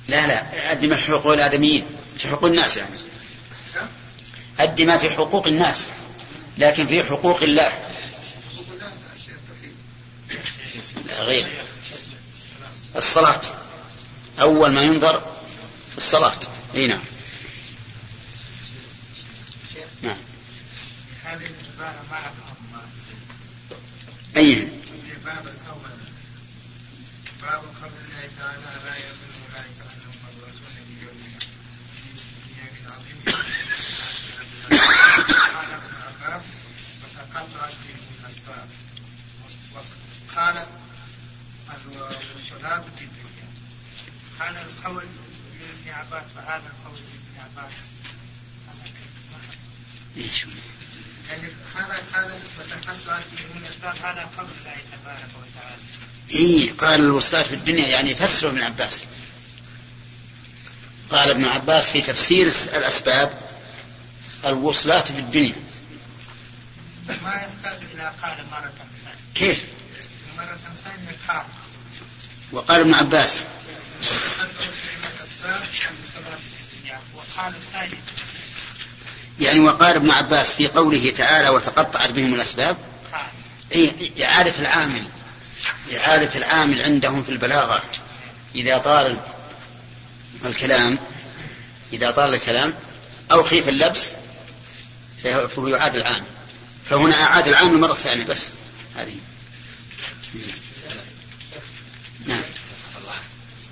لا 0.08 0.28
لا 0.28 0.72
الدماء 0.72 1.00
حقوق 1.00 1.34
الآدميين. 1.34 1.86
في 2.18 2.28
حقوق 2.28 2.46
الناس 2.46 2.78
يعني. 2.78 2.96
أدي 4.60 4.86
ما 4.86 4.98
في 4.98 5.10
حقوق 5.10 5.48
الناس 5.48 5.88
لكن 6.58 6.88
في 6.88 7.04
حقوق 7.04 7.44
الله. 7.44 7.72
غير. 11.20 11.48
الصلاة. 12.96 13.42
أول 14.40 14.72
ما 14.72 14.82
ينظر 14.84 15.20
في 15.92 15.98
الصلاة. 15.98 16.40
أي 16.76 16.88
نعم 16.88 17.00
هذه 21.24 21.46
العبارة 21.46 21.56
ما 21.64 21.69
أي. 24.38 24.54
الباب 25.12 25.48
الأول 25.48 26.00
باب 27.42 27.62
قول 27.82 27.92
الله 28.04 28.30
تعالى 28.40 28.72
لا 28.86 28.96
يظن 28.98 29.32
أولئك 29.46 29.80
أنهم 29.82 30.16
مبعوثون 30.24 30.76
ليوم 30.90 31.20
يوم 32.58 32.94
عظيم 32.94 33.20
قال 35.56 35.72
ابن 35.72 35.94
عباس 36.08 36.46
وتقطعت 37.04 37.74
الأسباب 38.22 38.70
وقال 39.74 40.58
الصلاة 42.38 42.84
في 42.98 43.04
الدنيا 43.04 43.48
قال 44.40 44.56
القول 44.58 45.06
لابن 45.60 45.90
عباس 45.90 46.24
فهذا 46.36 46.68
القول 46.68 47.00
لابن 47.00 47.58
عباس. 47.58 47.78
إيش؟ 50.18 50.46
هذا 51.76 52.02
قال 52.14 52.32
وتقطعت 52.60 53.24
الأسباب 53.62 53.96
هذا 53.96 54.30
قول 54.38 54.48
الله 54.60 54.78
تبارك 54.92 55.30
وتعالى. 55.36 55.82
إيه 56.32 56.72
قال 56.72 57.00
الوصلات 57.00 57.48
في 57.48 57.56
الدنيا 57.56 57.88
يعني 57.88 58.12
يفسره 58.12 58.50
ابن 58.50 58.64
عباس. 58.64 59.04
قال 61.10 61.30
ابن 61.30 61.46
عباس 61.46 61.90
في 61.90 62.02
تفسير 62.02 62.48
الأسباب 62.48 63.42
الوصلات 64.46 65.12
في 65.12 65.20
الدنيا. 65.20 65.56
ما 67.24 67.34
يحتاج 67.34 67.80
إلى 67.94 68.14
قال 68.22 68.46
مرة 68.52 68.72
ثانية. 68.78 69.18
كيف؟ 69.36 69.64
مرة 70.38 70.60
ثانية 70.84 71.18
قال. 71.28 71.46
وقال 72.52 72.82
ابن 72.82 72.94
عباس. 72.94 73.40
يعني 79.40 79.60
وقال 79.60 79.96
ابن 79.96 80.12
عباس 80.12 80.54
في 80.54 80.68
قوله 80.68 81.12
تعالى 81.12 81.50
وتقطعت 81.50 82.12
بهم 82.12 82.34
الأسباب. 82.34 82.78
أي 83.76 84.12
إعادة 84.24 84.54
العامل. 84.60 85.04
إعادة 85.98 86.38
العامل 86.38 86.82
عندهم 86.82 87.24
في 87.24 87.30
البلاغة. 87.30 87.84
إذا 88.56 88.78
طال 88.78 89.18
الكلام 90.46 90.98
إذا 91.94 92.12
طال 92.12 92.34
الكلام 92.34 92.74
أو 93.32 93.44
خيف 93.44 93.70
اللبس 93.70 94.12
فهو 95.24 95.68
يعاد 95.68 95.96
العامل. 95.96 96.24
فهنا 96.90 97.24
أعاد 97.24 97.48
العامل 97.48 97.80
مرة 97.80 97.94
ثانية 97.94 98.24
بس. 98.24 98.52
هذه. 98.96 99.16
نعم. 102.26 102.42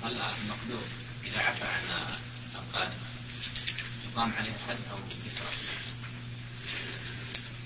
المقدور. 0.04 0.82
إذا 1.24 1.38
عفى 1.38 1.64
عن 1.64 2.14
القادم 2.54 2.92
يقام 4.12 4.32
عليه 4.38 4.52
حد 4.68 4.76
أو 4.92 5.27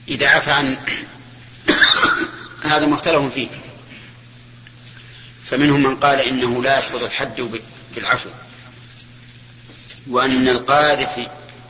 إذا 0.08 0.28
عفى 0.28 0.50
عن 0.50 0.76
هذا 2.62 2.86
مختلف 2.86 3.34
فيه. 3.34 3.48
فمنهم 5.44 5.82
من 5.82 5.96
قال 5.96 6.20
إنه 6.20 6.62
لا 6.62 6.78
يسقط 6.78 7.02
الحد 7.02 7.60
بالعفو 7.94 8.30
وأن 10.06 10.48
القاذف 10.48 11.20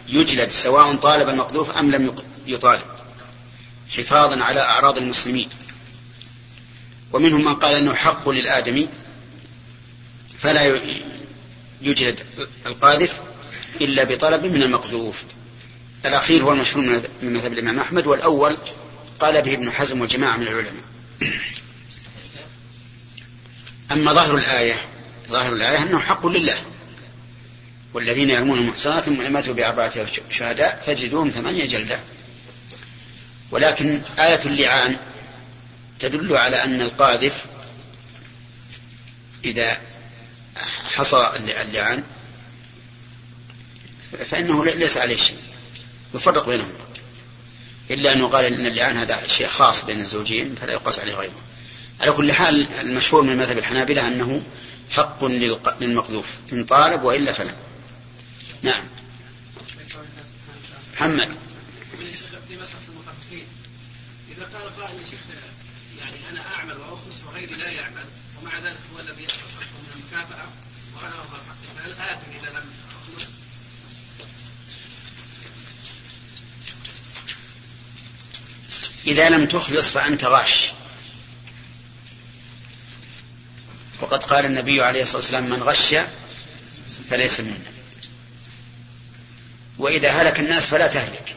يجلد 0.09 0.51
سواء 0.51 0.97
طالب 0.97 1.29
المقذوف 1.29 1.71
أم 1.71 1.91
لم 1.91 2.15
يطالب 2.47 2.83
حفاظا 3.97 4.43
على 4.43 4.61
أعراض 4.61 4.99
المسلمين. 4.99 5.49
ومنهم 7.13 7.45
من 7.45 7.55
قال 7.55 7.75
أنه 7.75 7.95
حق 7.95 8.29
للآدمي 8.29 8.89
فلا 10.39 10.81
يجلد 11.83 12.21
القاذف 12.67 13.21
إلا 13.81 14.05
بطلب 14.05 14.45
من 14.45 14.63
المقذوف. 14.63 15.23
الأخير 16.05 16.43
هو 16.43 16.53
المشهور 16.53 16.85
من 17.23 17.33
مذهب 17.33 17.53
الإمام 17.53 17.79
أحمد 17.81 18.07
والأول 18.07 18.57
قال 19.21 19.43
به 19.43 19.55
ابن 19.55 19.71
حزم 19.71 20.01
وجماعة 20.01 20.37
من 20.37 20.47
العلماء. 20.47 20.85
أما 23.93 24.13
ظاهر 24.13 24.37
الآية 24.37 24.75
ظاهر 25.29 25.53
الآية 25.53 25.83
أنه 25.83 25.99
حق 25.99 26.27
لله. 26.27 26.63
والذين 27.95 28.31
يرمون 28.31 28.59
المحصنات 28.59 29.05
ثم 29.05 29.33
ماتوا 29.33 29.55
بأربعة 29.55 30.07
شهداء 30.31 30.83
فجدوهم 30.87 31.31
ثمانية 31.31 31.67
جلدة 31.67 31.99
ولكن 33.51 34.01
آية 34.19 34.41
اللعان 34.47 34.97
تدل 35.99 36.37
على 36.37 36.65
أن 36.65 36.81
القاذف 36.81 37.47
إذا 39.45 39.81
حصى 40.95 41.31
اللعان 41.63 42.03
فإنه 44.31 44.65
ليس 44.65 44.97
عليه 44.97 45.17
شيء. 45.17 45.52
يفرق 46.15 46.49
بينهم. 46.49 46.73
إلا 47.91 48.13
أنه 48.13 48.29
قال 48.29 48.45
إن 48.45 48.67
اللعان 48.67 48.97
هذا 48.97 49.27
شيء 49.27 49.47
خاص 49.47 49.85
بين 49.85 50.01
الزوجين 50.01 50.55
فلا 50.55 50.73
يقاس 50.73 50.99
عليه 50.99 51.15
غيره. 51.15 51.43
على 52.01 52.13
كل 52.13 52.33
حال 52.33 52.69
المشهور 52.81 53.23
من 53.23 53.37
مذهب 53.37 53.59
الحنابلة 53.59 54.09
أنه 54.09 54.43
حق 54.91 55.25
للمقذوف 55.81 56.27
إن 56.53 56.65
طالب 56.65 57.03
وإلا 57.03 57.33
فلا. 57.33 57.55
نعم. 58.63 58.85
محمد. 60.95 61.29
إذا 64.37 64.59
قال 64.59 64.77
قائل 64.81 65.01
يا 65.01 65.05
شيخ 65.11 65.21
يعني 66.01 66.31
أنا 66.31 66.41
أعمل 66.55 66.77
وأخلص 66.77 67.23
وغيري 67.27 67.55
لا 67.55 67.71
يعمل 67.71 68.05
ومع 68.41 68.59
ذلك 68.59 68.79
هو 68.95 69.01
الذي 69.01 69.23
يأخذ 69.23 69.49
من 69.59 69.93
المكافأة 69.97 70.47
وأنا 70.97 71.15
أظهر 71.15 71.41
حقي 71.49 71.77
فهل 71.77 71.93
آثم 71.93 72.31
إذا 72.41 72.59
لم 72.59 72.65
أخلص 72.91 73.31
إذا 79.07 79.29
لم 79.29 79.47
تخلص 79.47 79.87
فأنت 79.87 80.25
غاش. 80.25 80.73
وقد 84.01 84.23
قال 84.23 84.45
النبي 84.45 84.83
عليه 84.83 85.03
الصلاة 85.03 85.17
والسلام 85.17 85.51
من 85.51 85.63
غش 85.63 85.95
فليس 87.11 87.41
منا. 87.41 87.73
وإذا 89.79 90.11
هلك 90.11 90.41
الناس 90.41 90.67
فلا 90.67 90.87
تهلك. 90.87 91.37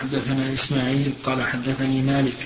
حدثنا 0.00 0.54
إسماعيل 0.54 1.12
قال 1.24 1.42
حدثني 1.42 2.02
مالك 2.02 2.36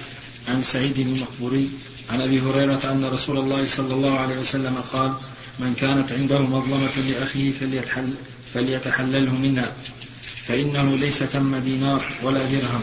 عن 0.48 0.62
سعيد 0.62 0.98
المقبوري 0.98 1.70
عن 2.10 2.20
أبي 2.20 2.40
هريرة 2.40 2.80
أن 2.84 3.04
رسول 3.04 3.38
الله 3.38 3.66
صلى 3.66 3.94
الله 3.94 4.18
عليه 4.18 4.36
وسلم 4.36 4.84
قال 4.92 5.14
من 5.58 5.74
كانت 5.74 6.12
عنده 6.12 6.38
مظلمة 6.38 6.96
لأخيه 6.96 7.52
فليتحل 7.52 8.14
فليتحلله 8.54 9.32
منها 9.32 9.72
فإنه 10.48 10.96
ليس 10.96 11.18
تم 11.18 11.56
دينار 11.56 12.04
ولا 12.22 12.38
درهم. 12.38 12.82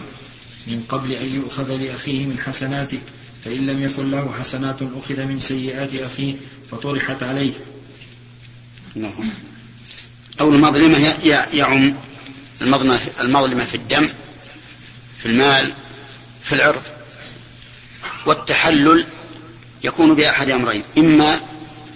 من 0.67 0.83
قبل 0.89 1.11
أن 1.11 1.35
يؤخذ 1.35 1.75
لأخيه 1.77 2.25
من 2.25 2.39
حسناته 2.39 2.99
فإن 3.45 3.67
لم 3.67 3.83
يكن 3.83 4.11
له 4.11 4.33
حسنات 4.39 4.77
أخذ 4.81 5.25
من 5.25 5.39
سيئات 5.39 5.95
أخيه 5.95 6.35
فطرحت 6.71 7.23
عليه. 7.23 7.53
نعم. 8.95 9.11
أو 10.39 10.49
المظلمة 10.49 10.97
يعم 11.53 11.95
المظلمة 13.21 13.65
في 13.65 13.75
الدم 13.75 14.07
في 15.19 15.25
المال 15.25 15.73
في 16.43 16.55
العرض. 16.55 16.81
والتحلل 18.25 19.05
يكون 19.83 20.15
بأحد 20.15 20.49
أمرين. 20.49 20.83
إما 20.97 21.39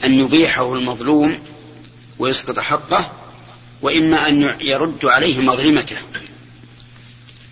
أن 0.03 0.13
يبيحه 0.13 0.75
المظلوم 0.75 1.41
ويسقط 2.19 2.59
حقه 2.59 3.11
وإما 3.81 4.27
أن 4.27 4.57
يرد 4.61 5.05
عليه 5.05 5.41
مظلمته 5.41 5.97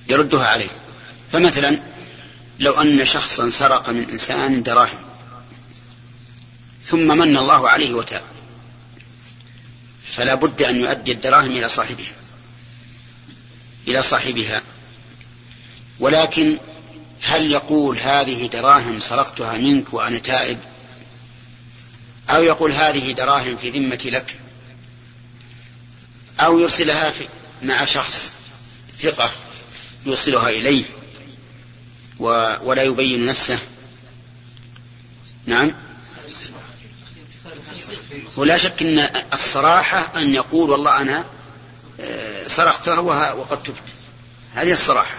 يردها 0.09 0.47
عليه. 0.47 0.69
فمثلا 1.31 1.81
لو 2.59 2.71
أن 2.73 3.05
شخصا 3.05 3.49
سرق 3.49 3.89
من 3.89 4.09
إنسان 4.09 4.63
دراهم 4.63 4.99
ثم 6.83 7.17
من 7.17 7.37
الله 7.37 7.69
عليه 7.69 7.93
وتاب 7.93 8.21
فلا 10.03 10.35
بد 10.35 10.61
أن 10.61 10.75
يؤدي 10.75 11.11
الدراهم 11.11 11.51
إلى 11.51 11.69
صاحبها 11.69 12.13
إلى 13.87 14.03
صاحبها. 14.03 14.61
ولكن 15.99 16.59
هل 17.21 17.51
يقول 17.51 17.97
هذه 17.97 18.47
دراهم 18.47 18.99
سرقتها 18.99 19.57
منك 19.57 19.93
وأنا 19.93 20.17
تائب؟ 20.17 20.57
أو 22.29 22.43
يقول 22.43 22.71
هذه 22.71 23.11
دراهم 23.11 23.57
في 23.57 23.69
ذمتي 23.69 24.09
لك. 24.09 24.39
أو 26.39 26.59
يرسلها 26.59 27.11
في 27.11 27.27
مع 27.63 27.85
شخص 27.85 28.33
ثقة 28.99 29.31
يوصلها 30.05 30.49
إليه 30.49 30.83
ولا 32.19 32.83
يبين 32.83 33.25
نفسه. 33.25 33.59
نعم. 35.45 35.71
ولا 38.37 38.57
شك 38.57 38.83
أن 38.83 39.09
الصراحة 39.33 40.11
أن 40.15 40.33
يقول 40.33 40.69
والله 40.69 41.01
أنا 41.01 41.25
آه، 41.99 42.47
سرقتها 42.47 42.99
وقد 43.33 43.63
تبت. 43.63 43.77
هذه 44.53 44.71
الصراحة. 44.71 45.17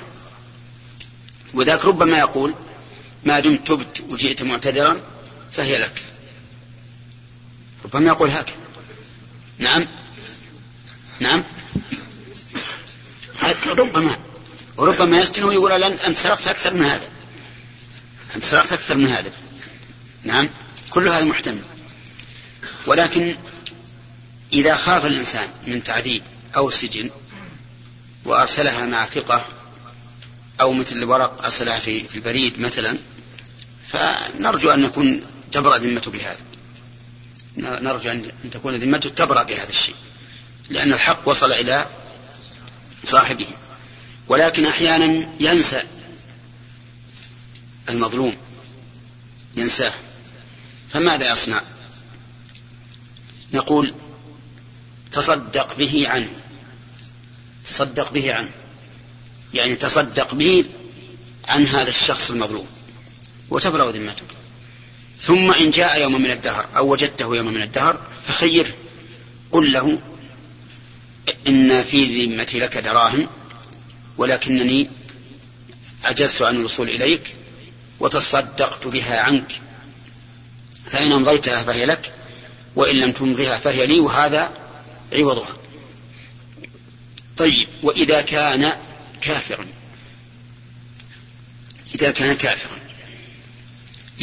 وذاك 1.54 1.84
ربما 1.84 2.18
يقول 2.18 2.54
ما 3.24 3.40
دمت 3.40 3.66
تبت 3.66 4.00
وجئت 4.08 4.42
معتذرا 4.42 5.00
فهي 5.52 5.78
لك. 5.78 6.13
ربما 7.84 8.06
يقول 8.06 8.30
هكذا 8.30 8.56
نعم. 9.58 9.86
نعم. 11.20 11.44
ربما. 13.66 14.18
وربما 14.76 15.20
يسجن 15.20 15.44
ويقول 15.44 15.82
أنت 15.82 16.16
سرقت 16.16 16.48
أكثر 16.48 16.74
من 16.74 16.84
هذا. 16.84 17.08
أنت 18.36 18.44
سرقت 18.44 18.72
أكثر 18.72 18.94
من 18.94 19.06
هذا. 19.06 19.30
نعم. 20.24 20.48
كل 20.90 21.08
هذا 21.08 21.24
محتمل. 21.24 21.64
ولكن 22.86 23.34
إذا 24.52 24.74
خاف 24.74 25.06
الإنسان 25.06 25.48
من 25.66 25.84
تعذيب 25.84 26.22
أو 26.56 26.70
سجن 26.70 27.10
وأرسلها 28.24 28.86
مع 28.86 29.04
ثقة 29.04 29.46
أو 30.60 30.72
مثل 30.72 30.96
الورق 30.96 31.42
أرسلها 31.44 31.78
في 31.78 32.02
في 32.02 32.14
البريد 32.14 32.60
مثلا 32.60 32.98
فنرجو 33.88 34.70
أن 34.70 34.80
نكون 34.80 35.20
تبرأ 35.52 35.78
ذمته 35.78 36.10
بهذا. 36.10 36.53
نرجو 37.56 38.10
أن 38.10 38.50
تكون 38.52 38.74
ذمته 38.74 39.08
تبرأ 39.08 39.42
بهذا 39.42 39.68
الشيء 39.68 39.94
لأن 40.70 40.92
الحق 40.92 41.28
وصل 41.28 41.52
إلى 41.52 41.86
صاحبه. 43.04 43.46
ولكن 44.28 44.66
أحيانا 44.66 45.28
ينسى 45.40 45.82
المظلوم 47.88 48.36
ينساه. 49.56 49.92
فماذا 50.90 51.32
يصنع؟ 51.32 51.62
نقول 53.52 53.94
تصدق 55.12 55.76
به 55.76 56.08
عنه. 56.08 56.30
تصدق 57.70 58.12
به 58.12 58.34
عنه. 58.34 58.50
يعني 59.54 59.76
تصدق 59.76 60.34
به 60.34 60.64
عن 61.48 61.66
هذا 61.66 61.88
الشخص 61.88 62.30
المظلوم. 62.30 62.66
وتبرأ 63.50 63.90
ذمتك. 63.90 64.33
ثم 65.20 65.50
إن 65.50 65.70
جاء 65.70 66.00
يوم 66.00 66.22
من 66.22 66.30
الدهر 66.30 66.66
أو 66.76 66.92
وجدته 66.92 67.36
يوم 67.36 67.46
من 67.46 67.62
الدهر 67.62 68.00
فخيره 68.26 68.70
قل 69.52 69.72
له 69.72 69.98
إن 71.48 71.82
في 71.82 72.26
ذمتي 72.26 72.58
لك 72.58 72.76
دراهم 72.76 73.28
ولكنني 74.18 74.90
عجزت 76.04 76.42
عن 76.42 76.56
الوصول 76.56 76.88
إليك 76.88 77.34
وتصدقت 78.00 78.86
بها 78.86 79.20
عنك. 79.20 79.52
فإن 80.88 81.12
أمضيتها 81.12 81.62
فهي 81.62 81.86
لك 81.86 82.12
وإن 82.76 82.96
لم 82.96 83.12
تمضها 83.12 83.58
فهي 83.58 83.86
لي 83.86 84.00
وهذا 84.00 84.52
عوضها. 85.12 85.56
طيب 87.36 87.68
وإذا 87.82 88.20
كان 88.20 88.72
كافرا 89.20 89.66
إذا 91.94 92.10
كان 92.10 92.36
كافرا 92.36 92.83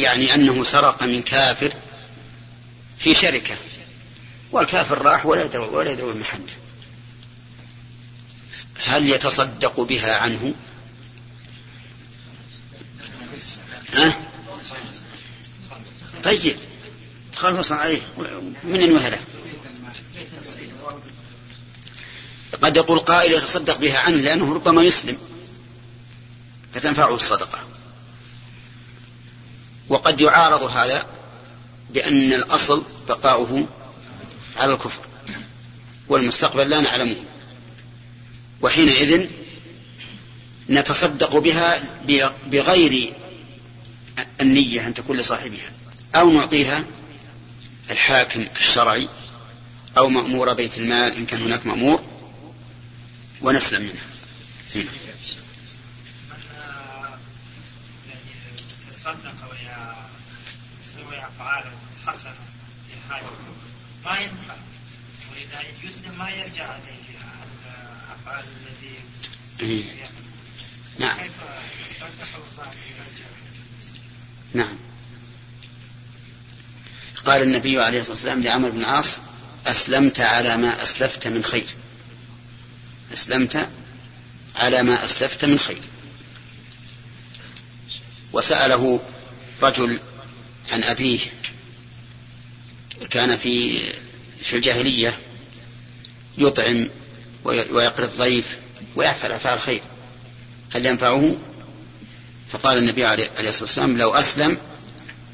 يعني 0.02 0.34
أنه 0.34 0.64
سرق 0.64 1.02
من 1.02 1.22
كافر 1.22 1.72
في 2.98 3.14
شركة 3.14 3.54
والكافر 4.52 5.02
راح 5.02 5.26
ولا 5.26 5.44
يدري 5.44 5.62
ولا 5.62 5.90
يدري 5.90 6.10
المحل 6.10 6.40
هل 8.86 9.10
يتصدق 9.10 9.80
بها 9.80 10.16
عنه؟ 10.16 10.54
ها؟ 13.94 14.20
طيب 16.24 16.56
خلص 17.36 17.72
عليه 17.72 18.00
من 18.64 18.82
المهلة 18.82 19.18
قد 22.62 22.76
يقول 22.76 22.98
قائل 22.98 23.32
يتصدق 23.32 23.78
بها 23.78 23.98
عنه 23.98 24.16
لأنه 24.16 24.54
ربما 24.54 24.82
يسلم 24.82 25.18
فتنفعه 26.74 27.14
الصدقة 27.14 27.58
وقد 29.92 30.20
يعارض 30.20 30.62
هذا 30.62 31.06
بأن 31.90 32.32
الأصل 32.32 32.82
بقاؤه 33.08 33.66
على 34.56 34.72
الكفر 34.72 35.00
والمستقبل 36.08 36.70
لا 36.70 36.80
نعلمه 36.80 37.16
وحينئذ 38.62 39.30
نتصدق 40.70 41.36
بها 41.36 41.80
بغير 42.46 43.12
النية 44.40 44.86
أن 44.86 44.94
تكون 44.94 45.16
لصاحبها 45.16 45.70
أو 46.14 46.30
نعطيها 46.30 46.84
الحاكم 47.90 48.46
الشرعي 48.56 49.08
أو 49.96 50.08
مأمور 50.08 50.52
بيت 50.52 50.78
المال 50.78 51.16
إن 51.16 51.26
كان 51.26 51.42
هناك 51.42 51.66
مأمور 51.66 52.02
ونسلم 53.42 53.82
منها 53.82 54.06
هنا. 54.74 54.90
تصدق 59.02 59.34
ويسوي 59.50 61.18
أفعال 61.18 61.64
حسنة 62.12 62.32
في 62.88 63.12
حال 63.12 63.22
ما 64.04 64.18
ينفع. 64.20 64.54
وإذا 65.30 65.68
يسلم 65.84 66.18
ما 66.18 66.30
يرجع 66.30 66.64
عليه 66.64 67.02
الأفعال 68.08 68.44
التي 68.44 68.94
إيه. 69.60 69.84
نعم. 70.98 71.16
كيف 71.16 71.32
يصدق 71.90 72.42
يرجع 72.64 73.24
نعم. 74.54 74.76
قال 77.24 77.42
النبي 77.42 77.80
عليه 77.80 78.00
الصلاة 78.00 78.14
والسلام 78.14 78.42
لعمر 78.42 78.70
بن 78.70 78.78
العاص 78.78 79.18
أسلمت 79.66 80.20
على 80.20 80.56
ما 80.56 80.82
أسلفت 80.82 81.26
من 81.26 81.44
خير. 81.44 81.66
أسلمت 83.12 83.68
على 84.56 84.82
ما 84.82 85.04
أسلفت 85.04 85.44
من 85.44 85.58
خير. 85.58 85.82
وسأله 88.32 89.00
رجل 89.62 90.00
عن 90.72 90.82
أبيه 90.82 91.20
كان 93.12 93.36
في 93.36 93.78
في 94.38 94.56
الجاهلية 94.56 95.18
يطعم 96.38 96.88
ويقري 97.44 98.06
الضيف 98.06 98.58
ويفعل 98.96 99.32
أفعال 99.32 99.60
خير 99.60 99.82
هل 100.74 100.86
ينفعه؟ 100.86 101.36
فقال 102.48 102.78
النبي 102.78 103.04
عليه 103.04 103.30
الصلاة 103.38 103.60
والسلام 103.60 103.98
لو 103.98 104.14
أسلم 104.14 104.58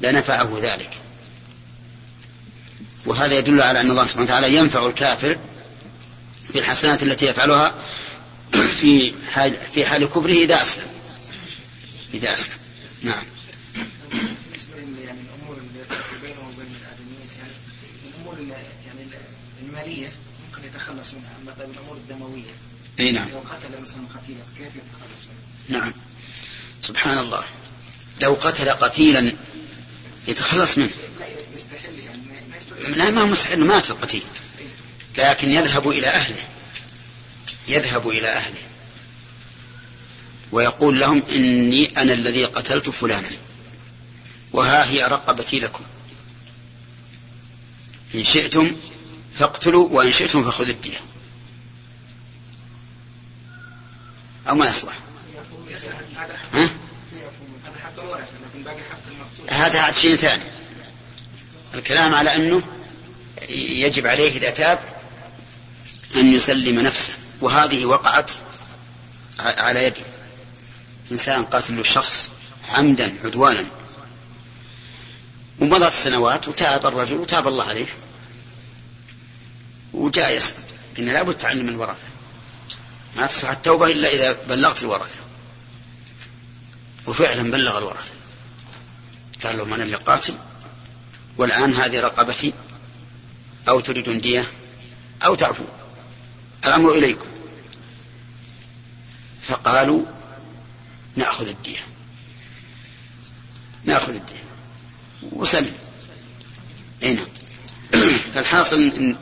لنفعه 0.01 0.59
ذلك. 0.61 0.89
وهذا 3.05 3.37
يدل 3.37 3.61
على 3.61 3.81
أن 3.81 3.91
الله 3.91 4.05
سبحانه 4.05 4.25
وتعالى 4.25 4.55
ينفع 4.55 4.85
الكافر 4.87 5.37
في 6.53 6.59
الحسنات 6.59 7.03
التي 7.03 7.25
يفعلها 7.25 7.75
في 8.81 9.13
حال 9.31 9.53
في 9.73 9.85
حال 9.85 10.05
كفره 10.05 10.31
إذا 10.31 10.61
أسلم. 10.61 10.87
إذا 12.13 12.33
أسلم. 12.33 12.55
نعم 13.03 13.23
يعني 15.05 15.21
الأمور 15.21 15.57
اللي 15.57 15.85
بينه 16.21 16.39
وبين 16.47 16.71
الادميين 16.81 17.29
يعني 17.39 17.53
الأمور 18.09 18.35
يعني 18.87 19.07
الماليه 19.61 20.11
ممكن 20.45 20.67
يتخلص 20.89 21.13
منها 21.13 21.31
أما 21.41 21.53
طيب 21.59 21.69
الأمور 21.69 21.97
الدموية. 21.97 22.51
أي 22.99 23.11
نعم. 23.11 23.29
لو 23.29 23.39
قتل 23.39 23.81
مثلا 23.81 24.01
قتيلا 24.15 24.39
كيف 24.57 24.67
يتخلص 24.67 25.27
منها؟ 25.69 25.81
نعم. 25.81 25.93
سبحان 26.81 27.17
الله. 27.17 27.43
لو 28.21 28.33
قتل 28.33 28.69
قتيلا 28.69 29.33
يتخلص 30.27 30.77
منه. 30.77 30.89
لا 31.19 31.27
يستحل 31.55 31.99
يعني 31.99 32.21
ما 32.49 32.57
يستحل. 32.57 32.97
لا 32.97 33.09
ما 33.09 33.21
هو 33.21 33.27
مستحيل 33.27 33.65
مات 33.65 33.91
القتيل. 33.91 34.23
لكن 35.17 35.51
يذهب 35.51 35.89
إلى 35.89 36.07
أهله. 36.07 36.43
يذهب 37.67 38.09
إلى 38.09 38.27
أهله. 38.27 38.61
ويقول 40.51 40.99
لهم 40.99 41.23
إني 41.29 42.01
أنا 42.01 42.13
الذي 42.13 42.45
قتلت 42.45 42.89
فلانا. 42.89 43.29
وها 44.51 44.89
هي 44.89 45.05
رقبتي 45.05 45.59
لكم. 45.59 45.83
إن 48.15 48.23
شئتم 48.23 48.75
فاقتلوا 49.33 49.89
وإن 49.89 50.11
شئتم 50.11 50.43
فخذوا 50.43 50.69
الدية. 50.69 50.99
أو 54.49 54.55
ما 54.55 54.69
يصلح. 54.69 54.93
ها؟ 56.53 56.69
هذا 59.49 59.81
هذا 59.81 59.91
شيء 59.91 60.15
ثاني. 60.15 60.43
الكلام 61.73 62.15
على 62.15 62.35
أنه 62.35 62.61
يجب 63.49 64.07
عليه 64.07 64.37
إذا 64.37 64.49
تاب 64.49 64.79
أن 66.15 66.33
يسلم 66.33 66.79
نفسه. 66.79 67.13
وهذه 67.41 67.85
وقعت 67.85 68.31
على 69.39 69.83
يده. 69.83 70.05
إنسان 71.11 71.43
قاتل 71.43 71.85
شخص 71.85 72.31
عمدا 72.69 73.15
عدوانا. 73.23 73.65
ومضت 75.59 75.93
السنوات 75.93 76.47
وتاب 76.47 76.85
الرجل 76.85 77.17
وتاب 77.17 77.47
الله 77.47 77.65
عليه. 77.65 77.85
يسأل 79.93 80.55
قلنا 80.97 81.11
لابد 81.11 81.37
تعلم 81.37 81.69
الورثة 81.69 82.09
ما 83.15 83.25
تصح 83.25 83.49
التوبة 83.49 83.87
إلا 83.91 84.13
إذا 84.13 84.31
بلغت 84.31 84.83
الورثة. 84.83 85.19
وفعلا 87.07 87.51
بلغ 87.51 87.77
الورثة. 87.77 88.11
قال 89.43 89.57
لهم 89.57 89.73
أنا 89.73 89.83
اللي 89.83 89.97
قاتل؟ 89.97 90.33
والآن 91.37 91.73
هذه 91.73 91.99
رقبتي؟ 91.99 92.53
أو 93.69 93.79
تريدون 93.79 94.21
دية؟ 94.21 94.47
أو 95.23 95.35
تعفو؟ 95.35 95.63
الأمر 96.65 96.93
إليكم. 96.93 97.27
فقالوا 99.47 100.05
نأخذ 101.15 101.47
الدية. 101.47 101.79
نأخذ 103.85 104.15
الدية. 104.15 104.43
وسلم. 105.21 105.73
أي 107.03 107.13
نعم. 107.13 107.27
فالحاصل 108.33 108.83
إن 108.83 109.15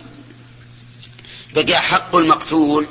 بقى 1.53 1.81
حق 1.81 2.15
المقتول 2.15 2.87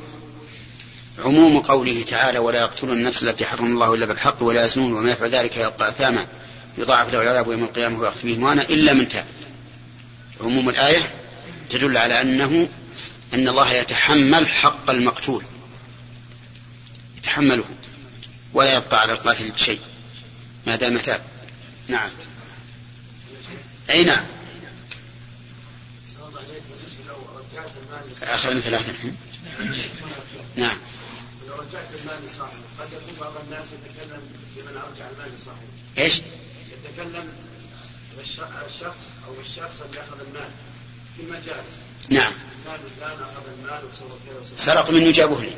عموم 1.25 1.59
قوله 1.59 2.03
تعالى 2.03 2.38
ولا 2.38 2.61
يقتلون 2.61 2.99
النفس 2.99 3.23
التي 3.23 3.47
حرم 3.47 3.66
الله 3.66 3.95
إلا 3.95 4.07
بالحق 4.07 4.42
ولا 4.42 4.64
يزنون 4.64 4.92
وما 4.92 5.11
يفعل 5.11 5.31
ذلك 5.31 5.57
يلقى 5.57 5.88
أثاما 5.88 6.27
يضاعف 6.79 7.12
له 7.12 7.23
العذاب 7.23 7.51
يوم 7.51 7.64
القيامة 7.64 8.01
ويخفي 8.01 8.27
به 8.35 8.40
مهانا 8.40 8.62
إلا 8.62 8.92
من 8.92 9.09
تاب. 9.09 9.27
عموم 10.40 10.69
الآية 10.69 11.11
تدل 11.71 11.97
على 11.97 12.21
أنه 12.21 12.69
أن 13.35 13.49
الله 13.49 13.73
يتحمل 13.73 14.49
حق 14.49 14.90
المقتول. 14.90 15.42
يتحمله 17.16 17.64
ولا 18.53 18.73
يبقى 18.77 19.01
على 19.01 19.12
القاتل 19.12 19.53
شيء 19.57 19.81
ما 20.66 20.77
دام 20.77 20.99
تاب. 20.99 21.21
نعم. 21.88 22.09
أي 23.90 24.05
نعم. 24.05 24.25
أخذنا 28.23 28.61
ثلاثة. 28.61 28.93
نعم. 30.57 30.77
لو 31.49 31.55
رجعت 31.55 31.87
المال 32.01 32.27
لصاحبه 32.27 32.59
قد 32.81 32.89
يكون 32.93 33.15
بعض 33.21 33.33
الناس 33.45 33.67
يتكلم 33.67 34.21
بمن 34.57 34.77
ارجع 34.77 35.07
المال 35.11 35.37
لصاحبه 35.39 35.61
إيش؟ 35.99 36.15
يتكلم 36.85 37.29
الشخص 38.69 39.13
أو 39.29 39.35
الشخص 39.41 39.81
اللي 39.89 40.01
اخذ 40.01 40.21
المال 40.29 40.49
في 41.17 41.23
مجالس 41.27 41.77
نعم. 42.09 42.33
فلان 42.65 42.79
فلان 43.01 43.13
اخذ 43.13 43.43
المال 43.59 43.81
وسوى 43.93 44.19
كذا 44.27 44.57
سرق 44.57 44.91
منه 44.91 45.11
جابه 45.11 45.41
لي. 45.41 45.51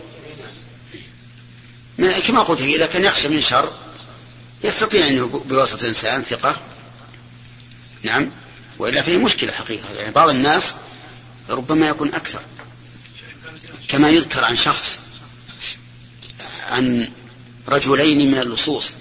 ما- 1.99 2.19
كما 2.21 2.43
قلت 2.43 2.61
إذا 2.61 2.87
كان 2.87 3.05
يخشى 3.05 3.29
من 3.29 3.43
شر 3.43 3.73
يستطيع 4.65 5.07
أنه 5.07 5.43
بواسطة 5.49 5.89
إنسان 5.89 6.23
ثقة. 6.23 6.57
نعم. 8.03 8.31
وإلا 8.79 9.03
فيه 9.03 9.17
مشكلة 9.17 9.53
حقيقة. 9.53 9.91
يعني 9.93 10.11
بعض 10.11 10.29
الناس 10.29 10.75
ربما 11.49 11.89
يكون 11.89 12.15
أكثر. 12.15 12.43
كما 13.89 14.11
يذكر 14.11 14.45
عن 14.45 14.57
شخص 14.57 15.01
عن 16.71 17.11
رجلين 17.69 18.31
من 18.31 18.39
اللصوص 18.39 18.95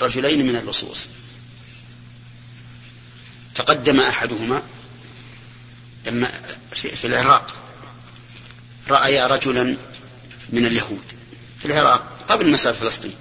رجلين 0.00 0.46
من 0.46 0.56
اللصوص. 0.56 1.06
تقدم 3.54 4.00
أحدهما 4.00 4.62
لما 6.06 6.30
في, 6.72 7.06
العراق. 7.06 7.56
رأي 8.88 9.26
رجلا 9.26 9.76
من 10.50 10.66
اليهود. 10.66 11.04
في 11.58 11.64
العراق 11.64 12.24
قبل 12.28 12.50
مسألة 12.50 12.72
فلسطين. 12.76 13.14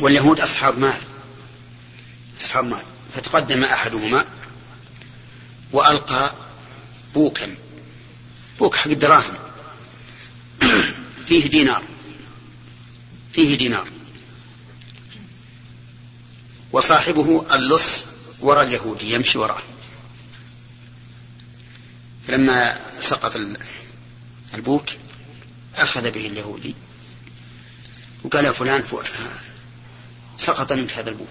واليهود 0.00 0.40
أصحاب 0.40 0.78
مال. 0.78 1.00
أصحاب 2.40 2.64
مال. 2.64 2.82
فتقدم 3.14 3.64
أحدهما 3.64 4.24
وألقى 5.72 6.34
بوكا 7.14 7.54
بوك 8.58 8.76
حق 8.76 8.90
الدراهم. 8.90 9.34
فيه 11.26 11.46
دينار. 11.50 11.82
فيه 13.32 13.56
دينار. 13.56 13.88
وصاحبه 16.72 17.54
اللص 17.54 18.04
وراء 18.40 18.64
اليهودي 18.66 19.12
يمشي 19.14 19.38
وراءه. 19.38 19.62
فلما 22.28 22.80
سقط 23.00 23.36
ال- 23.36 23.56
البوك 24.54 24.84
أخذ 25.76 26.10
به 26.10 26.26
اليهودي 26.26 26.74
وقال 28.24 28.44
يا 28.44 28.52
فلان 28.52 28.82
سقط 30.38 30.72
منك 30.72 30.92
هذا 30.92 31.10
البوك 31.10 31.28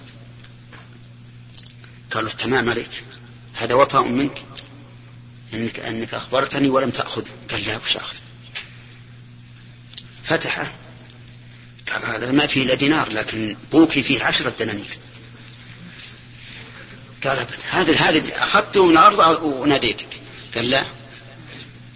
قال 2.12 2.26
له 2.26 2.32
تمام 2.32 2.70
عليك 2.70 3.04
هذا 3.54 3.74
وفاء 3.74 4.04
منك. 4.04 4.44
انك 5.54 5.80
انك 5.80 6.14
أخبرتني 6.14 6.70
ولم 6.70 6.90
تاخذه 6.90 7.30
قال 7.52 7.66
لا 7.66 7.78
وش 7.78 7.98
أخذ؟ 7.98 8.16
فتحه. 10.24 10.72
قال 11.92 12.06
هذا 12.06 12.32
ما 12.32 12.48
فيه 12.48 12.64
إلا 12.64 12.74
دينار 12.74 13.12
لكن 13.12 13.56
بوكي 13.72 14.04
فيه 14.04 14.24
عشرة 14.24 14.54
دنانير. 14.60 14.98
قال. 17.24 17.46
هذا 17.72 17.96
هذا 17.96 18.44
اخذته 18.44 18.86
من 18.86 18.92
الأرض 18.92 19.44
وناديتك. 19.44 20.22
قال 20.56 20.70
لا 20.70 20.84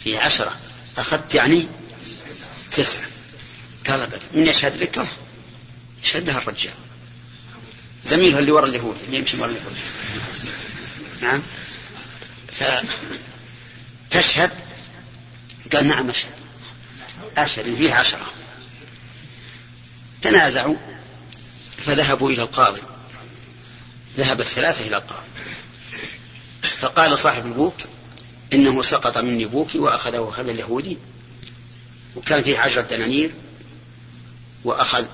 فيه 0.03 0.19
عشرة. 0.19 0.57
أخذت 0.97 1.35
يعني 1.35 1.67
تسعة. 2.71 3.05
قال. 3.87 4.09
من 4.33 4.47
يشهد 4.47 4.77
لك؟ 4.77 4.99
قال 4.99 5.07
يشهد 6.03 6.29
لها 6.29 6.37
الرجال. 6.37 6.73
زميله 8.05 8.39
اللي 8.39 8.51
وراء 8.51 8.69
اليهود 8.69 8.97
اللي 9.05 9.17
يمشي 9.17 9.37
وراء 9.37 9.49
اليهود. 9.49 9.75
نعم. 11.21 11.41
فتشهد 14.09 14.51
قال 15.73 15.87
نعم 15.87 16.09
أشهد. 16.09 16.31
أشهد 17.37 17.75
فيه 17.75 17.93
عشرة. 17.93 18.31
تنازعوا 20.21 20.75
فذهبوا 21.77 22.31
إلى 22.31 22.41
القاضي. 22.41 22.81
ذهب 24.17 24.41
الثلاثة 24.41 24.87
إلى 24.87 24.97
القاضي. 24.97 25.27
فقال 26.61 27.19
صاحب 27.19 27.45
البوك 27.45 27.75
إنه 28.53 28.81
سقط 28.81 29.17
مني 29.17 29.45
بوكي 29.45 29.79
وأخذه 29.79 30.33
هذا 30.37 30.51
اليهودي 30.51 30.97
وكان 32.15 32.43
فيه 32.43 32.59
عشرة 32.59 32.81
دنانير 32.81 33.31
وأخذ 34.63 35.05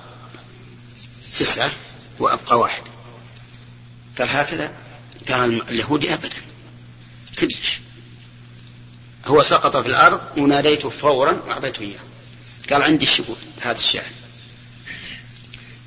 تسعة 1.38 1.72
وأبقى 2.18 2.58
واحد. 2.58 2.82
قال 4.18 4.28
هكذا 4.28 4.74
قال 5.28 5.70
اليهودي 5.70 6.14
أبدا 6.14 6.36
كلش. 7.38 7.80
هو 9.26 9.42
سقط 9.42 9.76
في 9.76 9.88
الأرض 9.88 10.20
وناديته 10.36 10.90
فورا 10.90 11.32
وأعطيته 11.32 11.82
إياه. 11.82 12.00
قال 12.70 12.82
عندي 12.82 13.04
الشهود 13.04 13.38
هذا 13.60 13.78
الشاهد. 13.78 14.12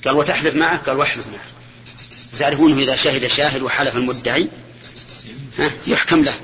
قال 0.06 0.16
وتحلف 0.16 0.56
معه؟ 0.56 0.78
قال 0.78 0.98
واحلف 0.98 1.28
معه. 1.28 1.46
وتعرفونه 2.34 2.82
إذا 2.82 2.96
شهد 2.96 3.28
شاهد 3.28 3.62
وحلف 3.62 3.96
المدعي؟ 3.96 4.48
ها؟ 5.60 5.72
يحكم 5.88 6.24
له. 6.24 6.40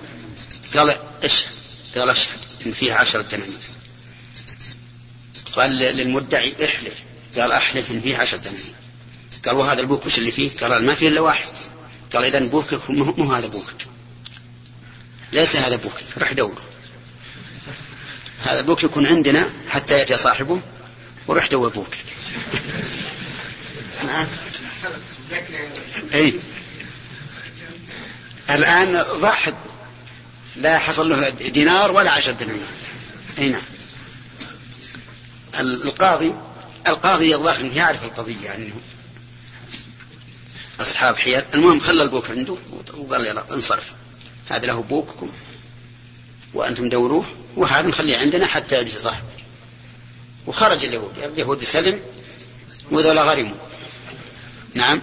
قال 0.75 0.97
اشهد. 1.23 1.51
قال 1.95 2.09
اشهد. 2.09 2.37
إن 2.65 2.71
فيها 2.71 2.95
عشرة 2.95 3.21
دنانير. 3.21 3.57
قال 5.55 5.71
للمدعي 5.71 6.55
احلف. 6.65 7.03
قال 7.37 7.51
احلف 7.51 7.91
إن 7.91 8.01
فيها 8.01 8.17
عشرة 8.17 8.37
دنانير. 8.37 8.75
قال 9.45 9.55
وهذا 9.55 9.81
البوك 9.81 10.05
وش 10.05 10.17
اللي 10.17 10.31
فيه؟ 10.31 10.51
قال 10.61 10.85
ما 10.85 10.95
فيه 10.95 11.07
إلا 11.07 11.21
واحد. 11.21 11.49
قال 12.13 12.23
اذا 12.23 12.39
بوكك 12.39 12.89
مو 12.89 13.33
هذا 13.33 13.47
بوكك. 13.47 13.87
ليس 15.31 15.55
هذا 15.55 15.75
بوكك. 15.75 16.03
رح 16.17 16.33
دوره 16.33 16.72
هذا 18.43 18.61
بوك 18.61 18.83
يكون 18.83 19.07
عندنا 19.07 19.49
حتى 19.69 19.93
يأتي 19.93 20.17
صاحبه 20.17 20.61
وروح 21.27 21.51
نعم 24.05 24.27
اي 26.13 26.33
الآن 28.49 29.01
ضحك. 29.01 29.55
لا 30.55 30.79
حصل 30.79 31.09
له 31.09 31.29
دينار 31.29 31.91
ولا 31.91 32.11
عشر 32.11 32.31
دنانير 32.31 32.65
اي 33.39 33.49
نعم. 33.49 33.61
القاضي 35.59 36.33
القاضي 36.87 37.35
الظاهر 37.35 37.59
إنه 37.59 37.77
يعرف 37.77 38.03
القضية 38.03 38.45
يعني 38.45 38.65
إنه 38.65 38.75
أصحاب 40.81 41.15
حيل. 41.15 41.43
المهم 41.53 41.79
خلى 41.79 42.03
البوك 42.03 42.29
عنده 42.29 42.57
وقال 42.97 43.25
يلا 43.25 43.53
انصرف. 43.53 43.93
هذا 44.49 44.65
له 44.65 44.81
بوككم 44.81 45.29
وأنتم 46.53 46.89
دوروه. 46.89 47.25
وهذا 47.55 47.87
نخليه 47.87 48.17
عندنا 48.17 48.45
حتى 48.45 48.81
يجي 48.81 48.99
صاحبه. 48.99 49.27
وخرج 50.47 50.85
اليهودي. 50.85 51.25
اليهودي 51.25 51.65
سلم 51.65 51.99
وذولا 52.91 53.21
غرموا 53.21 53.57
نعم. 54.73 55.01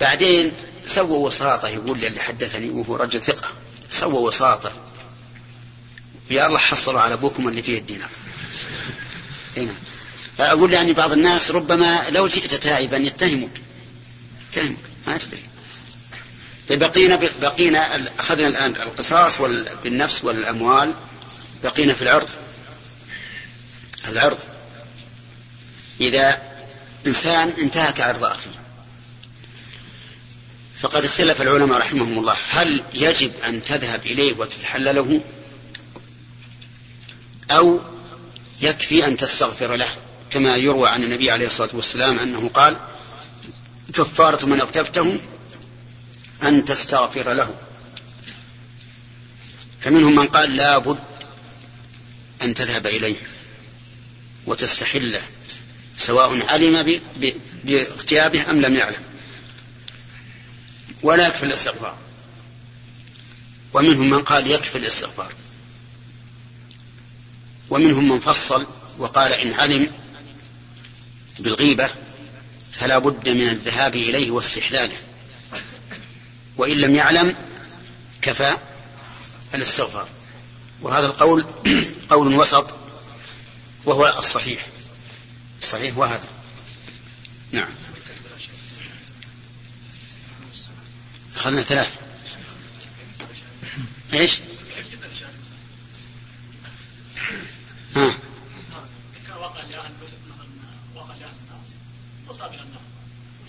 بعدين 0.00 0.52
سووا 0.84 1.26
وساطة 1.26 1.68
يقول 1.68 1.98
لي 1.98 2.06
اللي 2.06 2.20
حدثني 2.20 2.70
وهو 2.70 2.96
رجل 2.96 3.22
ثقة. 3.22 3.48
سووا 3.90 4.28
وساطة. 4.28 4.72
يا 6.30 6.46
الله 6.46 6.58
حصلوا 6.58 7.00
على 7.00 7.14
أبوكم 7.14 7.48
اللي 7.48 7.62
فيه 7.62 7.78
الدينار. 7.78 8.10
هنا 9.56 9.74
فأقول 10.38 10.72
يعني 10.72 10.92
بعض 10.92 11.12
الناس 11.12 11.50
ربما 11.50 12.04
لو 12.10 12.28
جئت 12.28 12.54
تائبا 12.54 12.96
يتهمك. 12.96 13.60
يتهمك. 14.52 14.76
ما 15.06 15.16
تدري. 15.16 15.42
طيب 16.68 16.78
بقينا 16.78 17.16
بقينا 17.40 18.08
أخذنا 18.18 18.48
الآن 18.48 18.70
القصاص. 18.70 19.40
بالنفس 19.84 20.24
والأموال. 20.24 20.94
بقينا 21.66 21.94
في 21.94 22.02
العرض. 22.02 22.28
العرض. 24.08 24.38
إذا 26.00 26.42
إنسان 27.06 27.48
انتهك 27.58 28.00
عرض 28.00 28.24
أخيه. 28.24 28.50
فقد 30.80 31.04
اختلف 31.04 31.42
العلماء 31.42 31.78
رحمهم 31.78 32.18
الله. 32.18 32.36
هل 32.50 32.82
يجب 32.94 33.32
أن 33.44 33.64
تذهب 33.64 34.06
إليه 34.06 34.34
وتتحلله؟ 34.38 35.20
أو 37.50 37.80
يكفي 38.60 39.06
أن 39.06 39.16
تستغفر 39.16 39.76
له؟ 39.76 39.90
كما 40.30 40.56
يروى 40.56 40.88
عن 40.88 41.02
النبي 41.04 41.30
عليه 41.30 41.46
الصلاة 41.46 41.70
والسلام 41.72 42.18
أنه 42.18 42.48
قال 42.48 42.76
كفارة 43.94 44.46
من 44.46 44.60
اغتبته 44.60 45.20
أن 46.42 46.64
تستغفر 46.64 47.32
له. 47.32 47.54
فمنهم 49.80 50.16
من 50.16 50.26
قال 50.26 50.56
لا 50.56 50.78
بد 50.78 51.15
أن 52.42 52.54
تذهب 52.54 52.86
إليه 52.86 53.16
وتستحله 54.46 55.22
سواء 55.98 56.46
علم 56.46 57.00
باغتيابه 57.64 58.50
أم 58.50 58.60
لم 58.60 58.74
يعلم. 58.74 59.02
ولا 61.02 61.28
يكفي 61.28 61.42
الاستغفار. 61.42 61.96
ومنهم 63.72 64.10
من 64.10 64.22
قال 64.22 64.50
يكفي 64.50 64.78
الاستغفار. 64.78 65.32
ومنهم 67.70 68.08
من 68.08 68.18
فصل 68.18 68.66
وقال 68.98 69.32
إن 69.32 69.52
علم 69.52 69.92
بالغيبة 71.38 71.90
فلا 72.72 72.98
بد 72.98 73.28
من 73.28 73.48
الذهاب 73.48 73.96
إليه 73.96 74.30
واستحلاله. 74.30 74.96
وإن 76.56 76.76
لم 76.78 76.94
يعلم 76.94 77.36
كفى 78.22 78.56
الاستغفار. 79.54 80.08
وهذا 80.82 81.06
القول 81.06 81.46
قول 82.08 82.34
وسط 82.34 82.74
وهو 83.84 84.14
الصحيح. 84.18 84.66
الصحيح 85.62 85.98
وهذا 85.98 86.28
نعم. 87.52 87.68
أخذنا 91.36 91.62
ثلاث. 91.62 91.98
إيش؟ 94.12 94.40
ها. 97.96 98.14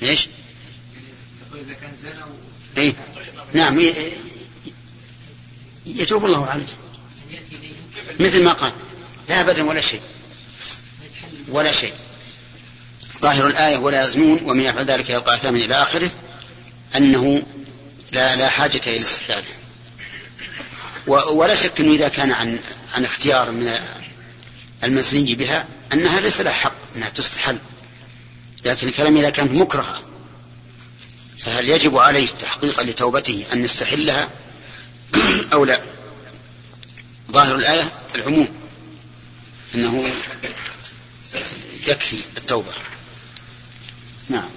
إيش؟ 0.02 0.28
إذا 1.56 1.74
كان 1.74 1.96
زنا 1.96 2.28
اي 2.78 2.94
نعم 3.54 3.80
يتوب 5.86 6.26
الله 6.26 6.46
عليه. 6.46 6.66
مثل 8.20 8.44
ما 8.44 8.54
قال. 8.54 8.72
لا 9.30 9.42
ابدا 9.42 9.64
ولا 9.64 9.82
شيء. 9.82 10.02
ولا 11.48 11.72
شيء. 11.72 11.94
ظاهر 13.22 13.48
الآية 13.48 13.78
ولا 13.78 14.04
يزنون 14.04 14.40
ومن 14.44 14.62
يفعل 14.62 14.86
ذلك 14.86 15.10
يلقى 15.10 15.36
أثاما 15.36 15.58
إلى 15.58 15.76
آخره 15.82 16.10
أنه 16.96 17.44
لا 18.12 18.36
لا 18.36 18.50
حاجة 18.50 18.82
إلى 18.88 18.98
الاستحلال 18.98 19.44
ولا 21.08 21.56
شك 21.56 21.80
أنه 21.80 21.94
إذا 21.94 22.08
كان 22.08 22.32
عن 22.32 22.60
عن 22.96 23.04
اختيار 23.04 23.52
من 23.52 23.80
المزني 24.84 25.36
بها 25.36 25.66
أنها 25.94 26.20
ليس 26.20 26.42
لها 26.42 26.54
حق 26.54 26.74
أنها 26.96 27.10
تستحل. 27.10 27.58
لكن 28.66 28.88
الكلام 28.88 29.18
إذا 29.18 29.30
كانت 29.30 29.52
مكرهة 29.52 30.02
فهل 31.38 31.70
يجب 31.70 31.98
عليه 31.98 32.28
تحقيقا 32.28 32.84
لتوبته 32.84 33.46
أن 33.54 33.64
يستحلها؟ 33.64 34.30
أو 35.54 35.66
لا؟ 35.66 35.82
ظاهر 37.32 37.56
الآية 37.56 37.92
العموم 38.16 38.48
أنه 39.76 40.04
يكفي 41.88 42.18
التوبة. 42.38 42.72
نعم. 44.30 44.50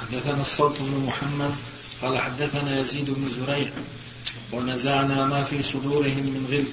حدثنا 0.00 0.40
الصوت 0.40 0.76
بن 0.80 1.04
محمد 1.06 1.54
قال 2.02 2.18
حدثنا 2.18 2.80
يزيد 2.80 3.10
بن 3.10 3.30
زريع 3.30 3.70
ونزعنا 4.52 5.26
ما 5.26 5.44
في 5.44 5.62
صدورهم 5.62 6.26
من 6.26 6.46
غل. 6.50 6.64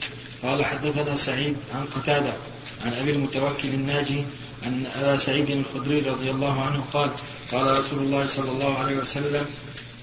قال 0.50 0.66
حدثنا 0.66 1.16
سعيد 1.16 1.58
عن 1.74 1.86
قتادة 1.86 2.34
عن 2.86 2.94
أبي 2.94 3.12
المتوكل 3.12 3.68
الناجي 3.68 4.24
أن 4.66 4.86
أبا 4.96 5.18
سعيد 5.18 5.50
الخدري 5.50 6.00
رضي 6.00 6.32
الله 6.32 6.64
عنه 6.64 6.86
قال 6.94 7.12
قال 7.52 7.80
رسول 7.80 8.00
الله 8.00 8.26
صلى 8.26 8.52
الله 8.52 8.78
عليه 8.78 8.96
وسلم 8.96 9.46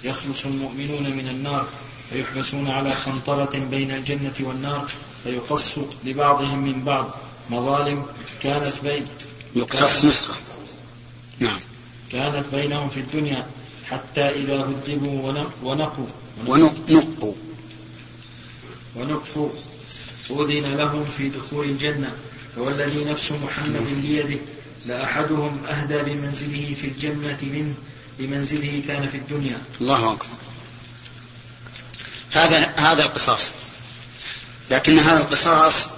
يخلص 0.04 0.44
المؤمنون 0.44 1.02
من 1.02 1.28
النار. 1.28 1.68
فيحبسون 2.10 2.70
على 2.70 2.90
قنطرة 2.90 3.58
بين 3.58 3.90
الجنة 3.90 4.34
والنار 4.40 4.90
فيقص 5.24 5.78
لبعضهم 6.04 6.58
من 6.58 6.84
بعض. 6.84 7.14
مظالم 7.50 8.06
كانت 8.42 8.72
بين 8.82 9.04
يقتص 9.56 10.04
نسخة 10.04 10.34
نعم. 11.38 11.60
كانت 12.12 12.44
بينهم 12.52 12.88
في 12.88 13.00
الدنيا 13.00 13.46
حتى 13.90 14.20
إذا 14.20 14.64
هذبوا 14.64 15.28
ونقوا. 15.62 16.06
ونقوا. 16.46 17.32
ونقفوا 18.96 19.48
أذن 20.30 20.74
لهم 20.76 21.04
في 21.04 21.28
دخول 21.28 21.64
الجنة. 21.64 22.12
والذي 22.56 23.04
نفس 23.04 23.32
محمد 23.32 24.02
بيده 24.02 24.40
لأحدهم 24.86 25.58
أهدى 25.68 26.02
بمنزله 26.02 26.74
في 26.80 26.86
الجنة 26.86 27.38
منه 27.42 27.74
بمنزله 28.18 28.82
كان 28.88 29.08
في 29.08 29.16
الدنيا. 29.16 29.58
الله 29.80 30.12
أكبر. 30.12 30.26
هذا 32.32 32.72
هذا 32.76 33.02
القصاص. 33.02 33.50
لكن 34.70 34.98
هذا 34.98 35.20
القصاص 35.20 35.88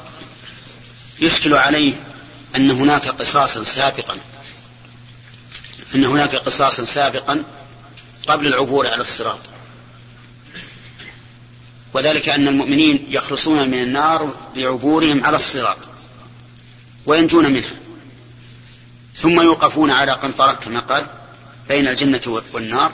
يشكل 1.21 1.55
عليه 1.55 1.93
أن 2.57 2.71
هناك 2.71 3.09
قصاصا 3.09 3.63
سابقا. 3.63 4.17
أن 5.95 6.05
هناك 6.05 6.37
قصاصا 6.37 6.85
سابقا 6.85 7.45
قبل 8.27 8.47
العبور 8.47 8.87
على 8.87 9.01
الصراط. 9.01 9.39
وذلك 11.95 12.29
أن 12.29 12.49
المؤمنين 12.49 13.07
يخلصون 13.09 13.71
من 13.71 13.83
النار 13.83 14.35
بعبورهم 14.57 15.25
على 15.25 15.37
الصراط. 15.37 15.79
وينجون 17.07 17.53
منها. 17.53 17.75
ثم 19.15 19.41
يوقفون 19.41 19.91
على 19.91 20.13
قنطرة 20.13 20.53
كما 20.53 20.81
قال 20.81 21.07
بين 21.69 21.89
الجنة 21.89 22.43
والنار. 22.53 22.93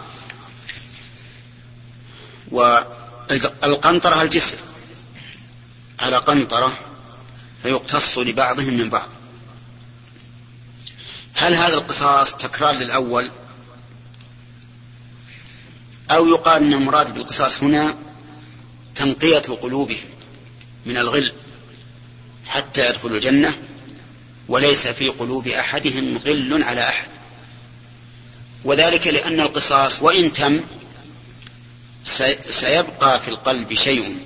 والقنطرة 3.30 4.22
الجسر. 4.22 4.56
على 6.00 6.16
قنطرة 6.16 6.78
فيقتص 7.62 8.18
لبعضهم 8.18 8.74
من 8.74 8.90
بعض. 8.90 9.08
هل 11.34 11.54
هذا 11.54 11.74
القصاص 11.74 12.36
تكرار 12.36 12.74
للأول؟ 12.74 13.30
أو 16.10 16.28
يقال 16.28 16.62
أن 16.62 16.72
المراد 16.72 17.14
بالقصاص 17.14 17.62
هنا 17.62 17.96
تنقية 18.94 19.38
قلوبهم 19.38 20.08
من 20.86 20.96
الغل 20.96 21.32
حتى 22.46 22.88
يدخلوا 22.88 23.16
الجنة 23.16 23.58
وليس 24.48 24.86
في 24.86 25.08
قلوب 25.08 25.48
أحدهم 25.48 26.18
غل 26.18 26.62
على 26.62 26.88
أحد. 26.88 27.08
وذلك 28.64 29.06
لأن 29.06 29.40
القصاص 29.40 30.02
وإن 30.02 30.32
تم 30.32 30.60
سيبقى 32.44 33.20
في 33.20 33.28
القلب 33.28 33.74
شيء 33.74 34.16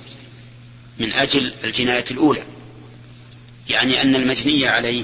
من 0.99 1.13
أجل 1.13 1.53
الجناية 1.63 2.05
الأولى 2.11 2.43
يعني 3.69 4.01
أن 4.01 4.15
المجني 4.15 4.67
عليه 4.67 5.03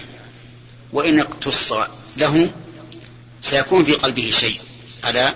وإن 0.94 1.20
اقتص 1.20 1.74
له 2.18 2.52
سيكون 3.42 3.84
في 3.84 3.94
قلبه 3.94 4.32
شيء 4.40 4.60
على 5.04 5.36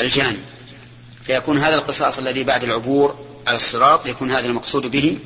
الجاني 0.00 0.38
فيكون 1.26 1.58
هذا 1.58 1.74
القصاص 1.74 2.18
الذي 2.18 2.44
بعد 2.44 2.64
العبور 2.64 3.26
على 3.46 3.56
الصراط 3.56 4.06
يكون 4.06 4.30
هذا 4.30 4.46
المقصود 4.46 4.86
به 4.86 5.18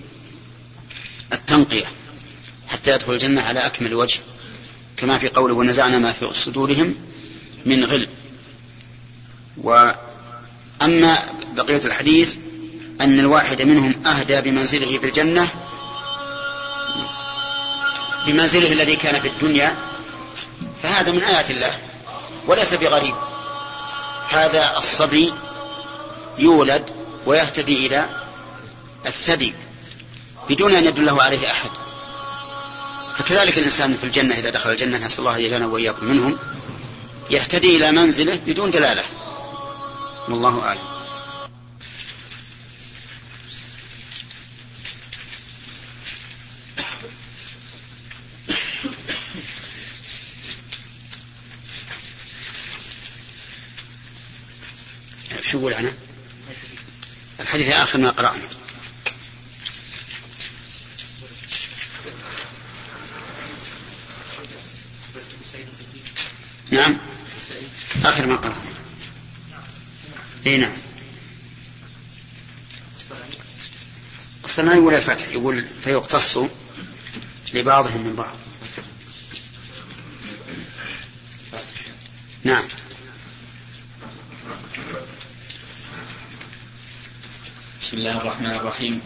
التنقية 1.33 1.85
حتى 2.69 2.93
يدخل 2.93 3.13
الجنة 3.13 3.43
على 3.43 3.67
أكمل 3.67 3.95
وجه 3.95 4.21
كما 4.97 5.19
في 5.19 5.29
قوله 5.29 5.55
ونزعنا 5.55 5.99
ما 5.99 6.13
في 6.13 6.35
صدورهم 6.35 6.95
من 7.67 7.85
غل. 7.85 8.09
وأما 10.81 11.19
بقية 11.57 11.81
الحديث 11.85 12.39
أن 13.01 13.21
الواحد 13.21 13.63
منهم 13.63 14.07
أهدى 14.07 14.41
بمنزله 14.41 14.99
في 14.99 15.07
الجنة 15.07 15.49
بمنزله 18.27 18.73
الذي 18.73 18.97
كان 18.97 19.21
في 19.21 19.29
الدنيا 19.29 19.77
فهذا 20.83 21.13
من 21.13 21.23
آيات 21.23 21.51
الله 21.51 21.73
وليس 22.47 22.75
بغريب. 22.75 23.15
هذا 24.29 24.79
الصبي 24.79 25.33
يولد 26.39 26.85
ويهتدي 27.27 27.87
إلى 27.87 28.07
الثدي 29.07 29.55
بدون 30.49 30.75
أن 30.75 30.85
يدله 30.85 31.23
عليه 31.23 31.51
أحد. 31.51 31.71
فكذلك 33.15 33.59
الإنسان 33.59 33.97
في 33.97 34.05
الجنة 34.05 34.35
إذا 34.35 34.51
دخل 34.51 34.71
الجنة 34.71 35.07
نسأل 35.07 35.19
الله 35.19 35.37
أن 35.37 35.41
يجعلنا 35.41 35.67
وإياكم 35.67 36.07
منهم 36.07 36.39
يهتدي 37.31 37.77
إلى 37.77 37.91
منزله 37.91 38.41
بدون 38.47 38.71
دلالة. 38.71 39.05
والله 40.29 40.63
أعلم. 40.63 40.99
شو 55.43 55.59
يقول 55.59 55.75
عنه 55.75 55.93
الحديث 57.41 57.69
آخر 57.69 57.99
ما 57.99 58.11
قرأنا. 58.11 58.49
نعم. 66.71 66.97
آخر 68.05 68.27
ما 68.27 68.37
قرأنا. 68.37 68.68
اي 70.49 70.57
نعم. 70.57 70.73
الصناعي 74.45 74.79
ولا 74.79 74.97
الفتح 74.97 75.29
يقول 75.29 75.67
فيقتص 75.67 76.39
لبعضهم 77.55 78.07
من 78.07 78.15
بعض. 78.17 78.37
نعم. 82.45 82.65
بسم 87.83 87.97
الله 87.97 88.17
الرحمن 88.17 88.51
الرحيم. 88.51 89.01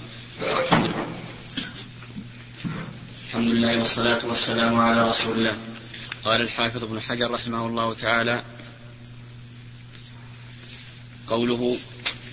الحمد 3.29 3.49
لله 3.49 3.79
والصلاة 3.79 4.27
والسلام 4.27 4.81
على 4.81 5.09
رسول 5.09 5.39
الله. 5.39 5.57
قال 6.25 6.41
الحافظ 6.41 6.85
ابن 6.85 7.01
حجر 7.01 7.31
رحمه 7.31 7.67
الله 7.67 7.95
تعالى 7.95 8.43
قوله 11.33 11.77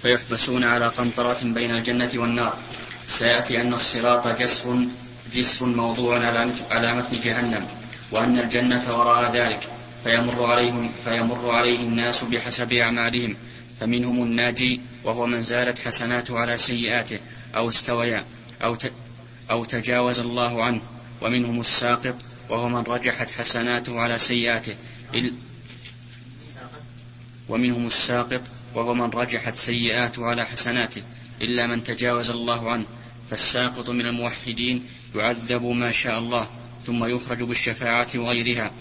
فيحبسون 0.02 0.64
على 0.64 0.88
قنطرة 0.88 1.40
بين 1.44 1.72
الجنة 1.72 2.12
والنار. 2.16 2.58
سيأتي 3.08 3.62
أن 3.62 3.74
الصراط 3.74 4.28
جسر 4.28 4.86
جسر 5.36 5.66
موضوع 5.66 6.20
على 6.72 6.94
متن 6.96 7.20
جهنم 7.24 7.68
وأن 8.12 8.40
الجنة 8.40 8.98
وراء 8.98 9.32
ذلك. 9.36 9.70
فيمر 10.04 10.46
عليهم 10.46 10.92
فيمر 11.06 11.52
عليه 11.52 11.80
الناس 11.80 12.24
بحسب 12.24 12.74
أعمالهم. 12.74 13.36
فمنهم 13.80 14.24
الناجي 14.24 14.82
وهو 15.04 15.26
من 15.26 15.44
زالت 15.44 15.80
حسناته 15.80 16.40
على 16.40 16.58
سيئاته 16.58 17.20
أو 17.56 17.70
استويا 17.70 18.26
أو 18.64 18.78
أو 19.52 19.66
تجاوز 19.66 20.20
الله 20.20 20.64
عنه. 20.64 20.82
ومنهم 21.22 21.60
الساقط 21.60 22.16
وهو 22.50 22.70
من 22.70 22.84
رجحت 22.84 23.30
حسناته 23.30 24.00
على 24.00 24.18
سيئاته. 24.18 24.76
ومنهم 27.50 27.88
الساقط 27.88 28.42
وهو 28.76 28.94
من 28.94 29.10
رجحت 29.10 29.58
سيئاته 29.58 30.26
على 30.26 30.46
حسناته 30.46 31.02
إلا 31.42 31.68
من 31.68 31.84
تجاوز 31.84 32.30
الله 32.30 32.72
عنه 32.72 32.86
فالساقط 33.30 33.90
من 33.90 34.06
الموحدين 34.06 34.84
يعذب 35.16 35.64
ما 35.64 35.92
شاء 35.92 36.18
الله 36.18 36.48
ثم 36.86 37.06
يخرج 37.06 37.44
بالشفاعة 37.44 38.08
وغيرها. 38.16 38.72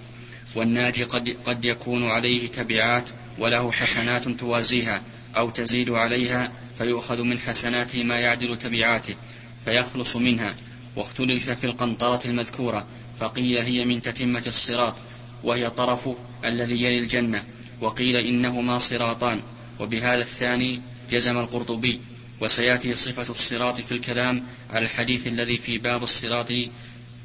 والناجي 0.55 1.05
قد, 1.05 1.37
قد 1.47 1.65
يكون 1.65 2.11
عليه 2.11 2.49
تبعات 2.49 3.11
وله 3.39 3.73
حسنات 3.73 4.29
توازيها 4.29 5.03
أو 5.37 5.51
تزيد 5.51 5.91
عليها 5.91 6.53
فيؤخذ 6.79 7.23
من 7.23 7.39
حسناته 7.39 8.05
ما 8.05 8.21
يعدل 8.21 8.59
تبعاته 8.59 9.15
فيخلص 9.65 10.17
منها. 10.17 10.55
واختلف 10.97 11.51
في 11.51 11.65
القنطرة 11.65 12.21
المذكورة 12.25 12.87
فقيل 13.19 13.59
هي 13.59 13.85
من 13.85 14.03
تتمة 14.03 14.43
الصراط 14.47 14.95
وهي 15.45 15.71
طرفه 15.71 16.17
الذي 16.45 16.83
يلي 16.83 16.99
الجنة 16.99 17.45
وقيل 17.81 18.17
إنهما 18.17 18.79
صراطان. 18.79 19.41
وبهذا 19.81 20.23
الثاني 20.23 20.81
جزم 21.11 21.39
القرطبي 21.39 22.01
وسيأتي 22.41 22.95
صفة 22.95 23.31
الصراط 23.33 23.81
في 23.81 23.93
الكلام 23.93 24.45
على 24.71 24.85
الحديث 24.85 25.27
الذي 25.27 25.57
في 25.57 25.79
باب 25.79 26.03
الصراط 26.03 26.53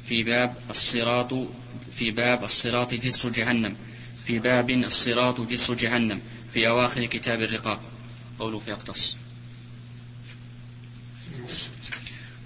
في 0.04 0.22
باب 0.22 0.56
الصراط 0.70 1.34
في 1.92 2.10
باب 2.10 2.44
الصراط 2.44 2.94
جسر 2.94 3.28
جهنم 3.28 3.76
في 4.26 4.38
باب 4.38 4.70
الصراط 4.70 5.40
جسر 5.40 5.74
جهنم 5.74 6.20
في 6.52 6.68
أواخر 6.68 7.04
كتاب 7.06 7.42
الرقاق 7.42 7.80
قوله 8.38 8.58
فيقتص. 8.58 9.16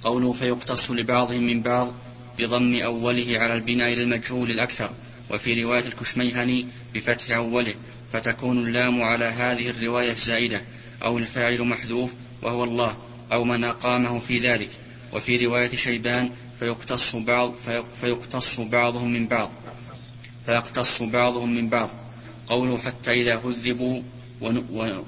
قوله 0.03 0.33
فيقتص 0.33 0.91
لبعضهم 0.91 1.43
من 1.43 1.63
بعض 1.63 1.95
بضم 2.39 2.77
أوله 2.77 3.39
على 3.39 3.55
البناء 3.55 3.95
للمجهول 3.95 4.51
الأكثر 4.51 4.91
وفي 5.31 5.63
رواية 5.63 5.87
الكشميهني 5.87 6.67
بفتح 6.95 7.37
أوله. 7.37 7.75
فتكون 8.13 8.59
اللام 8.59 9.03
على 9.03 9.25
هذه 9.25 9.71
الرواية 9.71 10.11
الزائدة 10.11 10.63
أو 11.05 11.19
الفاعل 11.19 11.63
محذوف 11.63 12.15
وهو 12.43 12.65
الله 12.65 12.97
أو 13.33 13.45
من 13.45 13.65
أقامه 13.65 14.19
في 14.19 14.39
ذلك. 14.39 14.71
وفي 15.13 15.47
رواية 15.47 15.69
شيبان 15.69 16.31
فيقتص 16.59 17.17
بعض 17.17 17.55
فيقتص 18.01 18.61
بعضهم 18.61 19.13
من 19.13 19.27
بعض. 19.27 19.51
فيقتص 20.47 21.03
بعضهم 21.03 21.55
من 21.55 21.69
بعض. 21.69 21.91
قوله 22.47 22.79
حتى 22.79 23.13
إذا 23.13 23.41
هذبوا 23.45 24.03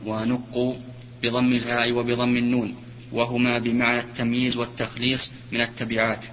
ونقوا 0.06 0.74
بضم 1.22 1.52
الهاء 1.52 1.92
وبضم 1.92 2.36
النون 2.36 2.74
وهما 3.12 3.58
بمعنى 3.58 4.00
التمييز 4.00 4.56
والتخليص 4.56 5.30
من 5.52 5.60
التبعات. 5.60 6.24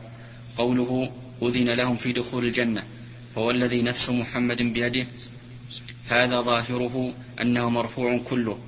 قوله 0.58 1.12
أذن 1.44 1.70
لهم 1.70 1.98
في 1.98 2.14
دخول 2.14 2.46
الجنة 2.46 2.84
فوالذي 3.36 3.82
نفس 3.82 4.10
محمد 4.10 4.62
بيده 4.62 5.08
هذا 6.10 6.42
ظاهره 6.42 7.14
أنه 7.42 7.70
مرفوع 7.70 8.18
كله. 8.18 8.60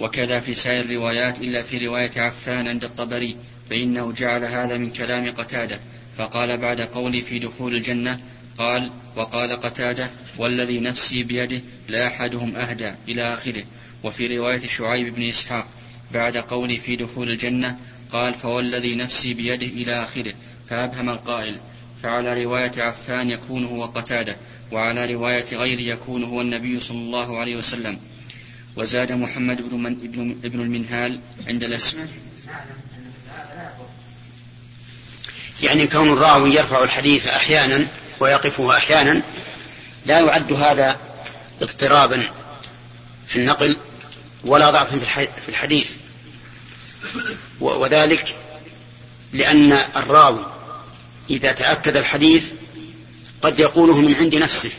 وكذا 0.00 0.40
في 0.40 0.54
سائر 0.54 0.84
الروايات 0.84 1.40
إلا 1.40 1.62
في 1.62 1.86
رواية 1.86 2.10
عفان 2.16 2.68
عند 2.68 2.84
الطبري 2.84 3.36
فإنه 3.70 4.12
جعل 4.12 4.44
هذا 4.44 4.76
من 4.76 4.90
كلام 4.90 5.30
قتادة. 5.30 5.80
فقال 6.16 6.58
بعد 6.58 6.80
قولي 6.80 7.22
في 7.22 7.38
دخول 7.38 7.74
الجنة 7.74 8.20
قال 8.58 8.90
وقال 9.16 9.60
قتادة 9.60 10.10
والذي 10.38 10.80
نفسي 10.80 11.22
بيده 11.22 11.62
لا 11.88 12.06
أحدهم 12.06 12.56
أهدى 12.56 12.92
إلى 13.08 13.32
آخره. 13.32 13.64
وفي 14.04 14.38
رواية 14.38 14.66
شعيب 14.66 15.14
بن 15.14 15.28
إسحاق 15.28 15.66
بعد 16.12 16.36
قولي 16.36 16.76
في 16.76 16.96
دخول 16.96 17.30
الجنة 17.30 17.78
قال 18.12 18.34
فوالذي 18.34 18.94
نفسي 18.94 19.34
بيده 19.34 19.66
إلى 19.66 20.02
آخره. 20.02 20.34
فأبهم 20.66 21.10
القائل 21.10 21.56
فعلى 22.02 22.44
رواية 22.44 22.72
عفان 22.76 23.30
يكون 23.30 23.64
هو 23.64 23.84
قتادة 23.84 24.36
وعلى 24.72 25.14
رواية 25.14 25.44
غيره 25.52 25.80
يكون 25.80 26.24
هو 26.24 26.40
النبي 26.40 26.80
صلى 26.80 26.98
الله 26.98 27.40
عليه 27.40 27.56
وسلم. 27.56 27.98
وزاد 28.76 29.12
محمد 29.12 29.68
بن, 29.70 29.78
من 29.82 29.92
ابن, 29.92 30.38
ابن 30.44 30.60
المنهال 30.60 31.20
عند 31.46 31.64
الاسم 31.64 31.98
يعني 35.62 35.86
كون 35.86 36.12
الراوي 36.12 36.54
يرفع 36.54 36.84
الحديث 36.84 37.28
أحيانا 37.28 37.86
ويقفه 38.20 38.76
أحيانا 38.76 39.22
لا 40.06 40.20
يعد 40.20 40.52
هذا 40.52 41.00
اضطرابا 41.62 42.28
في 43.26 43.36
النقل 43.36 43.78
ولا 44.44 44.70
ضعفا 44.70 44.98
في 45.44 45.48
الحديث. 45.48 45.94
وذلك 47.60 48.34
لأن 49.32 49.72
الراوي 49.72 50.46
إذا 51.30 51.52
تأكد 51.52 51.96
الحديث 51.96 52.52
قد 53.42 53.60
يقوله 53.60 54.00
من 54.00 54.14
عند 54.14 54.34
نفسه. 54.34 54.70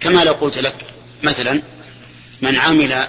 كما 0.00 0.24
لو 0.24 0.32
قلت 0.32 0.58
لك 0.58 0.74
مثلا 1.22 1.62
من 2.42 2.56
عمل 2.56 3.06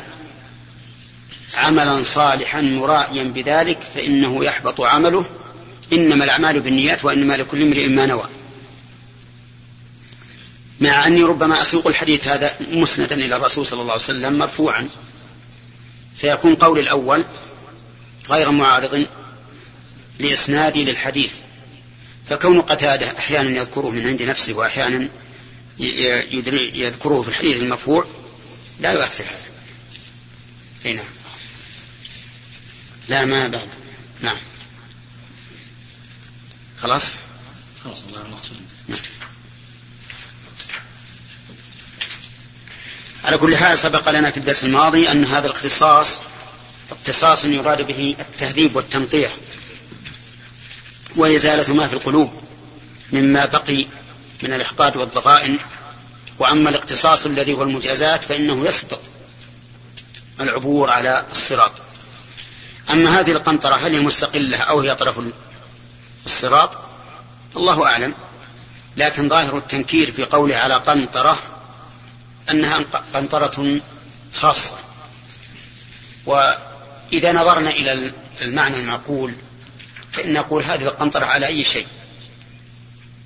عملا 1.53 2.03
صالحا 2.03 2.61
مرائيا 2.61 3.23
بذلك 3.23 3.77
فإنه 3.95 4.45
يحبط 4.45 4.81
عمله 4.81 5.25
إنما 5.93 6.23
الأعمال 6.25 6.59
بالنيات 6.59 7.05
وإنما 7.05 7.34
لكل 7.38 7.61
امرئ 7.61 7.88
ما 7.88 8.05
نوى. 8.05 8.23
مع 10.79 11.07
أني 11.07 11.23
ربما 11.23 11.61
أسوق 11.61 11.88
الحديث 11.88 12.27
هذا 12.27 12.53
مسندا 12.59 13.15
إلى 13.15 13.36
الرسول 13.36 13.65
صلى 13.65 13.81
الله 13.81 13.91
عليه 13.91 14.03
وسلم 14.03 14.34
مرفوعا. 14.34 14.89
فيكون 16.17 16.55
قول 16.55 16.79
الأول 16.79 17.25
غير 18.29 18.51
معارض 18.51 19.07
لإسنادي 20.19 20.84
للحديث. 20.84 21.34
فكون 22.30 22.61
قتادة 22.61 23.17
أحيانا 23.19 23.59
يذكره 23.59 23.89
من 23.89 24.07
عند 24.07 24.21
نفسه 24.21 24.53
وأحيانا 24.53 25.09
يذكره 25.80 27.21
في 27.21 27.30
الحديث 27.30 27.61
المرفوع 27.61 28.05
لا 28.80 28.91
يؤثر 28.91 29.24
هذا. 29.24 29.53
أي 30.86 30.93
نعم. 30.93 31.05
لا 33.09 33.26
ما 33.26 33.47
بعد. 33.47 33.69
نعم. 34.21 34.38
خلاص؟ 36.82 37.15
خلاص 37.84 38.03
الله 38.07 38.21
المقصود 38.21 38.57
نعم. 38.88 38.99
على 43.24 43.38
كل 43.38 43.57
حال 43.57 43.78
سبق 43.78 44.09
لنا 44.09 44.32
في 44.32 44.38
الدرس 44.38 44.63
الماضي 44.63 45.11
أن 45.11 45.26
هذا 45.26 45.45
الاختصاص 45.45 46.21
اختصاص 46.91 47.45
يراد 47.45 47.88
به 47.88 48.15
التهذيب 48.19 48.76
والتنقية 48.76 49.30
وإزالة 51.16 51.74
ما 51.74 51.88
في 51.88 51.93
القلوب 51.93 52.34
مما 53.11 53.45
بقي 53.45 53.86
من 54.43 54.53
الإحباط 54.53 54.97
والضغائن. 54.97 55.59
وأما 56.39 56.70
الاقتصاص 56.70 57.26
الذي 57.26 57.53
هو 57.53 57.64
المجازات 57.64 58.24
فإنه 58.24 58.66
يسبق 58.68 58.99
العبور 60.39 60.89
على 60.89 61.26
الصراط. 61.32 61.72
أما 62.91 63.20
هذه 63.20 63.32
القنطرة 63.32 63.76
هل 63.76 63.95
هي 63.95 64.01
مستقلة 64.01 64.57
أو 64.57 64.80
هي 64.80 64.95
طرف 64.95 65.22
الصراط؟ 66.26 66.78
الله 67.55 67.86
أعلم. 67.86 68.16
لكن 68.97 69.30
ظاهر 69.30 69.57
التنكير 69.57 70.11
في 70.11 70.24
قوله 70.24 70.55
على 70.55 70.76
قنطرة 70.76 71.38
أنها 72.51 72.86
قنطرة 73.14 73.80
خاصة. 74.34 74.76
وإذا 76.26 77.32
نظرنا 77.32 77.70
إلى 77.70 78.14
المعنى 78.41 78.76
المعقول 78.76 79.34
فإن 80.14 80.34
نقول 80.34 80.64
هذه 80.64 80.84
القنطرة 80.84 81.26
على 81.26 81.47
أي 81.47 81.64
شيء. 81.64 81.88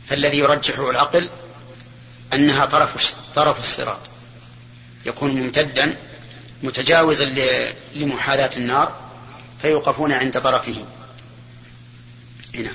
فالذي 0.07 0.37
يرجحه 0.37 0.89
العقل 0.89 1.29
أنها 2.33 2.65
طرف 2.65 3.15
طرف 3.35 3.59
الصراط. 3.59 3.99
يكون 5.05 5.31
ممتدا 5.31 5.97
متجاوزا 6.63 7.25
لمحاذاة 7.95 8.49
النار 8.57 8.99
فيوقفون 9.61 10.13
عند 10.13 10.41
طرفه. 10.41 10.85
نعم 12.53 12.73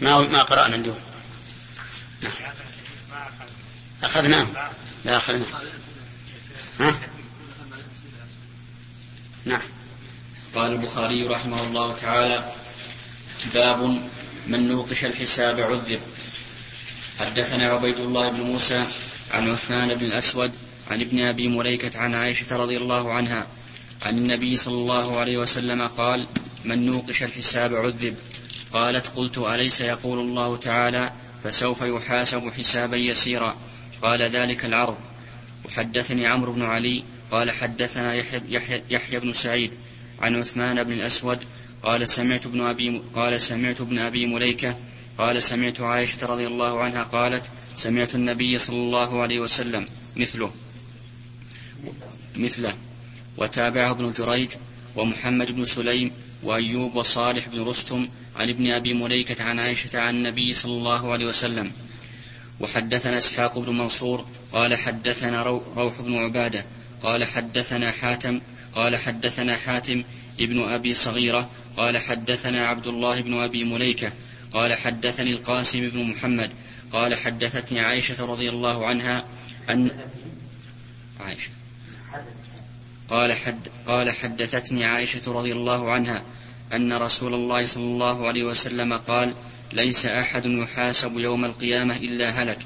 ما 0.00 0.18
ما 0.18 0.42
قرأنا 0.42 0.76
اليوم؟ 0.76 1.00
نعم. 2.20 2.32
أخذناه 4.02 4.46
لا 5.04 5.16
أخذناه 5.16 5.46
ها؟ 6.80 6.94
نعم. 9.44 9.60
قال 10.54 10.72
البخاري 10.72 11.26
رحمه 11.26 11.62
الله 11.62 11.96
تعالى 11.96 12.52
باب 13.54 14.02
من 14.46 14.68
نوقش 14.68 15.04
الحساب 15.04 15.60
عذب. 15.60 16.00
حدثنا 17.18 17.68
عبيد 17.68 17.98
الله 17.98 18.28
بن 18.28 18.40
موسى 18.40 18.82
عن 19.32 19.50
عثمان 19.50 19.94
بن 19.94 20.06
الأسود 20.06 20.52
عن 20.90 21.00
ابن 21.00 21.24
أبي 21.24 21.48
مليكة 21.48 21.98
عن 21.98 22.14
عائشة 22.14 22.56
رضي 22.56 22.76
الله 22.76 23.12
عنها 23.12 23.46
عن 24.02 24.18
النبي 24.18 24.56
صلى 24.56 24.74
الله 24.74 25.18
عليه 25.18 25.38
وسلم 25.38 25.86
قال 25.86 26.26
من 26.64 26.86
نوقش 26.86 27.22
الحساب 27.22 27.74
عذب. 27.74 28.16
قالت 28.72 29.06
قلت 29.06 29.38
أليس 29.38 29.80
يقول 29.80 30.18
الله 30.18 30.56
تعالى 30.56 31.12
فسوف 31.44 31.82
يحاسب 31.82 32.52
حسابا 32.58 32.96
يسيرا 32.96 33.56
قال 34.02 34.22
ذلك 34.22 34.64
العرض. 34.64 34.96
وحدثني 35.64 36.26
عمرو 36.26 36.52
بن 36.52 36.62
علي 36.62 37.04
قال 37.30 37.50
حدثنا 37.50 38.14
يحيى, 38.14 38.82
يحيى, 38.90 39.20
بن 39.20 39.32
سعيد 39.32 39.72
عن 40.20 40.36
عثمان 40.36 40.82
بن 40.82 40.92
الأسود 40.92 41.38
قال 41.82 42.08
سمعت 42.08 42.46
ابن 42.46 42.60
أبي 42.60 43.02
قال 43.14 43.40
سمعت 43.40 43.80
ابن 43.80 43.98
أبي 43.98 44.26
مليكة 44.26 44.76
قال 45.18 45.42
سمعت 45.42 45.80
عائشة 45.80 46.26
رضي 46.26 46.46
الله 46.46 46.82
عنها 46.82 47.02
قالت 47.02 47.50
سمعت 47.76 48.14
النبي 48.14 48.58
صلى 48.58 48.76
الله 48.76 49.22
عليه 49.22 49.40
وسلم 49.40 49.86
مثله 50.16 50.52
مثله 52.36 52.74
وتابعه 53.36 53.90
ابن 53.90 54.12
جريج 54.12 54.50
ومحمد 54.96 55.52
بن 55.52 55.64
سليم 55.64 56.12
وأيوب 56.42 56.96
وصالح 56.96 57.48
بن 57.48 57.64
رستم 57.64 58.08
عن 58.36 58.48
ابن 58.48 58.70
أبي 58.70 58.94
مليكة 58.94 59.44
عن 59.44 59.60
عائشة 59.60 60.00
عن 60.00 60.16
النبي 60.16 60.54
صلى 60.54 60.72
الله 60.72 61.12
عليه 61.12 61.26
وسلم. 61.26 61.72
وحدثنا 62.60 63.18
إسحاق 63.18 63.58
بن 63.58 63.78
منصور 63.78 64.26
قال 64.52 64.76
حدثنا 64.76 65.42
روح 65.76 66.02
بن 66.02 66.14
عبادة 66.14 66.64
قال 67.02 67.24
حدثنا 67.24 67.90
حاتم 67.90 68.40
قال 68.74 68.96
حدثنا 68.96 69.56
حاتم 69.56 70.02
ابن 70.40 70.60
أبي 70.60 70.94
صغيرة 70.94 71.50
قال 71.76 71.98
حدثنا 71.98 72.68
عبد 72.68 72.86
الله 72.86 73.20
بن 73.20 73.40
أبي 73.40 73.64
مليكة 73.64 74.12
قال 74.52 74.74
حدثني 74.74 75.32
القاسم 75.32 75.88
بن 75.88 76.04
محمد 76.04 76.50
قال 76.92 77.14
حدثتني 77.14 77.80
عائشة 77.80 78.24
رضي 78.26 78.48
الله 78.48 78.86
عنها 78.86 79.24
أن 79.70 79.90
عائشة. 81.20 81.50
قال 83.08 83.32
حد 83.32 83.68
قال 83.86 84.10
حدثتني 84.10 84.84
عائشة 84.84 85.32
رضي 85.32 85.52
الله 85.52 85.90
عنها 85.90 86.22
أن 86.72 86.92
رسول 86.92 87.34
الله 87.34 87.64
صلى 87.66 87.84
الله 87.84 88.28
عليه 88.28 88.44
وسلم 88.44 88.92
قال 88.92 89.34
ليس 89.72 90.06
أحد 90.06 90.46
يحاسب 90.46 91.18
يوم 91.18 91.44
القيامة 91.44 91.96
إلا 91.96 92.30
هلك 92.30 92.58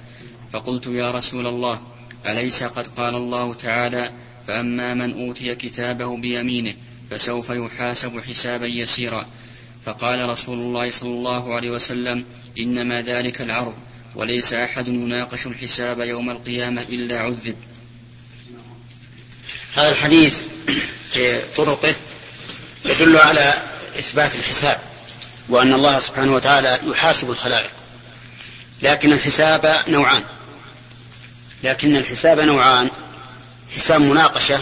فقلت 0.53 0.87
يا 0.87 1.11
رسول 1.11 1.47
الله 1.47 1.81
أليس 2.27 2.64
قد 2.64 2.87
قال 2.87 3.14
الله 3.14 3.55
تعالى 3.55 4.12
فأما 4.47 4.95
من 4.95 5.14
أوتي 5.14 5.55
كتابه 5.55 6.17
بيمينه 6.17 6.75
فسوف 7.11 7.51
يحاسب 7.51 8.21
حسابا 8.29 8.67
يسيرا. 8.67 9.27
فقال 9.87 10.29
رسول 10.29 10.59
الله 10.59 10.91
صلى 10.91 11.11
الله 11.11 11.55
عليه 11.55 11.71
وسلم 11.71 12.25
إنما 12.59 13.03
ذلك 13.03 13.41
العرض 13.41 13.77
وليس 14.15 14.53
أحد 14.53 14.89
يناقش 14.89 15.47
الحساب 15.47 16.01
يوم 16.01 16.31
القيامة 16.31 16.83
إلا 16.83 17.19
عذب. 17.19 17.57
هذا 19.75 19.91
الحديث 19.91 20.43
في 21.11 21.41
طرقه 21.57 21.95
يدل 22.85 23.17
على 23.17 23.55
إثبات 23.99 24.35
الحساب 24.35 24.81
وأن 25.49 25.73
الله 25.73 25.99
سبحانه 25.99 26.35
وتعالى 26.35 26.81
يحاسب 26.87 27.31
الخلائق. 27.31 27.71
لكن 28.83 29.13
الحساب 29.13 29.85
نوعان. 29.89 30.23
لكن 31.65 31.97
الحساب 31.97 32.41
نوعان 32.41 32.91
حساب 33.75 34.01
مناقشة 34.01 34.61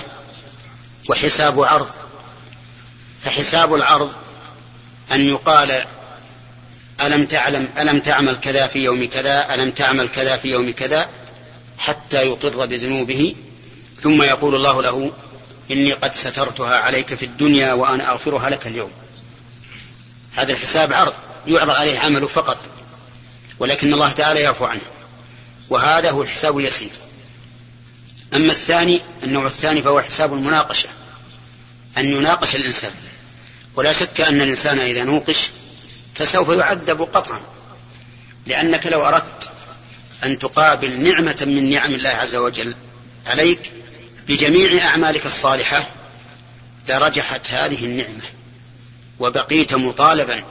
وحساب 1.09 1.61
عرض. 1.61 1.89
فحساب 3.25 3.75
العرض 3.75 4.12
أن 5.12 5.20
يقال 5.20 5.85
ألم 7.01 7.27
تعلم 7.27 7.72
ألم 7.79 8.01
تعمل 8.01 8.37
كذا 8.37 8.66
في 8.66 8.85
يوم 8.85 9.05
كذا 9.05 9.55
ألم 9.55 9.70
تعمل 9.70 10.09
كذا 10.09 10.37
في 10.37 10.49
يوم 10.49 10.72
كذا 10.72 11.09
حتى 11.79 12.16
يقر 12.16 12.66
بذنوبه 12.66 13.35
ثم 14.01 14.22
يقول 14.22 14.55
الله 14.55 14.83
له 14.83 15.12
إني 15.70 15.93
قد 15.93 16.14
سترتها 16.14 16.77
عليك 16.77 17.14
في 17.14 17.25
الدنيا 17.25 17.72
وأنا 17.72 18.11
أغفرها 18.11 18.51
لك 18.51 18.66
اليوم. 18.66 18.93
هذا 20.35 20.53
الحساب 20.53 20.93
عرض 20.93 21.14
يعرض 21.47 21.70
عليه 21.70 21.99
عمله 21.99 22.27
فقط 22.27 22.59
ولكن 23.59 23.95
الله 23.95 24.12
تعالى 24.12 24.41
يعفو 24.41 24.64
عنه 24.64 24.81
وهذا 25.70 26.11
هو 26.11 26.22
الحساب 26.22 26.59
اليسير. 26.59 26.91
أما 28.35 28.53
الثاني 28.53 29.01
النوع 29.22 29.47
الثاني 29.47 29.83
فهو 29.83 30.01
حساب 30.01 30.33
المناقشة 30.33 30.89
أن 31.99 32.05
يناقش 32.05 32.57
الإنسان. 32.57 32.91
ولا 33.77 33.93
شك 33.93 34.20
أن 34.20 34.41
الإنسان 34.41 34.79
إذا 34.79 35.05
نوقش 35.05 35.51
فسوف 36.14 36.49
يعذب 36.49 37.03
قطعا 37.03 37.41
لأنك 38.47 38.87
لو 38.87 39.07
أردت 39.07 39.51
أن 40.25 40.39
تقابل 40.39 41.01
نعمة 41.01 41.45
من 41.47 41.70
نعم 41.70 41.95
الله 41.95 42.11
عز 42.11 42.37
وجل 42.37 42.75
عليك 43.27 43.72
بجميع 44.29 44.85
أعمالك 44.87 45.27
الصالحة 45.27 45.87
لرجحت 46.89 47.51
هذه 47.51 47.85
النعمة. 47.85 48.25
وبقيت 49.18 49.75
مطالبا 49.75 50.45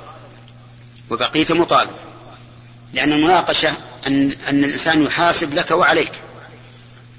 وبقيت 1.09 1.51
مطالبا 1.51 1.99
لأن 2.93 3.13
المناقشة 3.13 3.73
أن, 4.07 4.31
أن 4.49 4.63
الإنسان 4.63 5.03
يحاسب 5.03 5.53
لك 5.53 5.71
وعليك. 5.71 6.11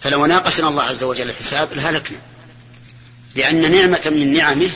فلو 0.00 0.26
ناقشنا 0.26 0.68
الله 0.68 0.82
عز 0.82 1.04
وجل 1.04 1.30
الحساب 1.30 1.68
لهلكنا 1.72 2.18
لأن 3.34 3.72
نعمة 3.72 4.02
من 4.06 4.32
نعمه 4.32 4.70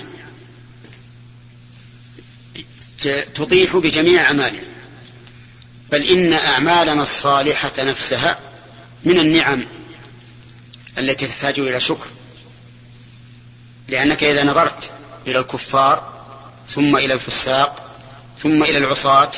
تطيح 3.35 3.77
بجميع 3.77 4.23
أعمالنا. 4.23 4.61
بل 5.93 6.03
إن 6.03 6.33
أعمالنا 6.33 7.03
الصالحة 7.03 7.73
نفسها 7.79 8.39
من 9.05 9.19
النعم 9.19 9.65
التي 10.99 11.27
تحتاج 11.27 11.59
إلى 11.59 11.81
شكر. 11.81 12.07
لأنك 13.89 14.25
إذا 14.25 14.45
نظرت 14.45 14.91
إلى 15.27 15.39
الكفار 15.39 16.19
ثم 16.69 16.97
إلى 16.97 17.15
الفساق 17.15 18.01
ثم 18.39 18.63
إلى 18.63 18.79
العصاة 18.79 19.31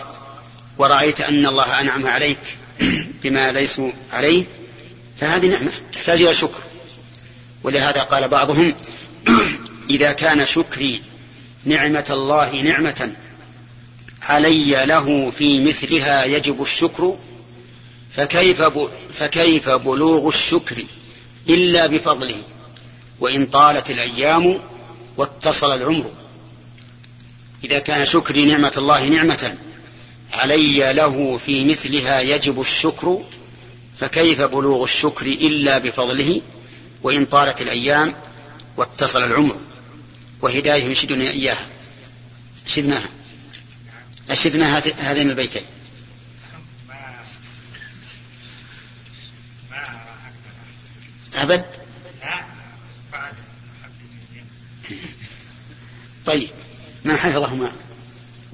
ورأيت 0.79 1.21
أن 1.21 1.47
الله 1.47 1.81
أنعم 1.81 2.07
عليك 2.07 2.39
بما 3.23 3.53
ليسوا 3.53 3.93
عليه 4.13 4.45
فهذه 5.21 5.47
نعمة 5.47 5.73
تحتاج 5.93 6.23
إلى 6.23 6.35
شكر. 6.35 6.61
ولهذا 7.63 8.03
قال 8.03 8.29
بعضهم 8.29 8.77
إذا 9.91 10.13
كان 10.13 10.47
شكري 10.47 11.03
نعمة 11.65 12.07
الله 12.11 12.63
نعمة 12.63 13.15
علي 14.31 14.87
له 14.87 15.31
في 15.31 15.61
مثلها 15.61 16.25
يجب 16.25 16.63
الشكر 16.63 17.17
فكيف 18.11 18.63
فكيف 19.13 19.69
بلوغ 19.69 20.29
الشكر 20.29 20.85
إلا 21.49 21.87
بفضله؟ 21.87 22.37
وإن 23.21 23.47
طالت 23.47 23.91
الأيام 23.91 24.61
واتصل 25.17 25.75
العمر. 25.77 26.11
إذا 27.65 27.79
كان 27.79 28.05
شكري 28.05 28.45
نعمة 28.45 28.73
الله 28.77 29.09
نعمة 29.09 29.55
علي 30.33 30.93
له 30.93 31.39
في 31.47 31.65
مثلها 31.65 32.21
يجب 32.21 32.61
الشكر 32.61 33.23
فكيف 34.01 34.43
بلوغ 34.43 34.85
الشكر 34.85 35.27
إلا 35.27 35.79
بفضله؟ 35.79 36.41
وإن 37.03 37.25
طالت 37.27 37.63
الأيام 37.63 38.15
واتصل 38.77 39.23
العمر. 39.23 39.57
وهداية 40.43 40.85
يشدني 40.85 41.31
إياها. 41.31 41.67
شدناها. 42.67 43.20
أشدنا 44.31 44.79
هذين 44.79 45.31
البيتين. 45.31 45.63
أبد؟ 51.35 51.65
طيب 56.27 56.51
ما 57.05 57.17
حفظهما. 57.17 57.73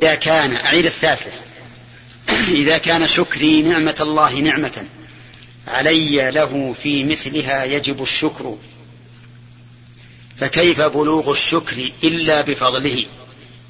إذا 0.03 0.15
كان 0.15 0.53
أعيد 0.57 0.87
الثالثة. 0.87 1.31
إذا 2.63 2.79
كان 2.79 3.09
شكري 3.09 3.63
نعمة 3.63 3.97
الله 4.01 4.41
نعمة 4.41 4.87
علي 5.69 6.31
له 6.31 6.75
في 6.83 7.05
مثلها 7.05 7.65
يجب 7.65 8.03
الشكر. 8.03 8.59
فكيف 10.37 10.81
بلوغ 10.81 11.33
الشكر 11.33 11.91
إلا 12.05 12.41
بفضله؟ 12.41 13.07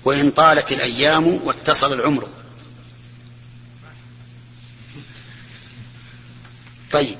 وإن 0.06 0.30
طالت 0.30 0.72
الأيام 0.72 1.26
واتصل 1.26 1.92
العمر. 1.92 2.28
طيب. 6.90 7.16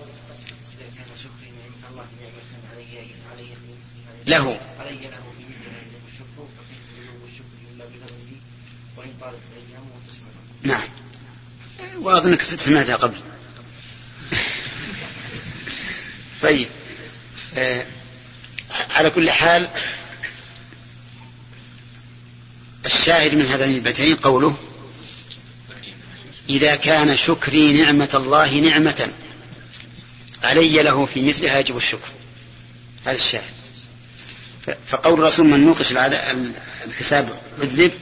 له. 4.27 4.61
نعم. 10.63 10.81
وأظنك 11.97 12.43
سمعتها 12.43 12.97
قبل. 12.97 13.21
طيب. 16.43 16.69
آه 17.59 17.87
على 18.91 19.11
كل 19.11 19.31
حال 19.31 19.69
الشاهد 23.07 23.35
من 23.35 23.47
هذين 23.47 23.75
البيتين 23.75 24.17
قوله 24.17 24.57
إذا 26.49 26.75
كان 26.75 27.17
شكري 27.17 27.73
نعمة 27.73 28.09
الله 28.15 28.55
نعمة 28.55 29.11
علي 30.43 30.83
له 30.83 31.07
في 31.07 31.29
مثلها 31.29 31.59
يجب 31.59 31.77
الشكر. 31.77 32.09
هذا 33.07 33.17
الشاهد. 33.17 33.51
فقول 34.87 35.21
الرسول 35.21 35.47
من 35.47 35.65
نوقش 35.65 35.93
الحساب 36.87 37.41
عذب 37.61 37.93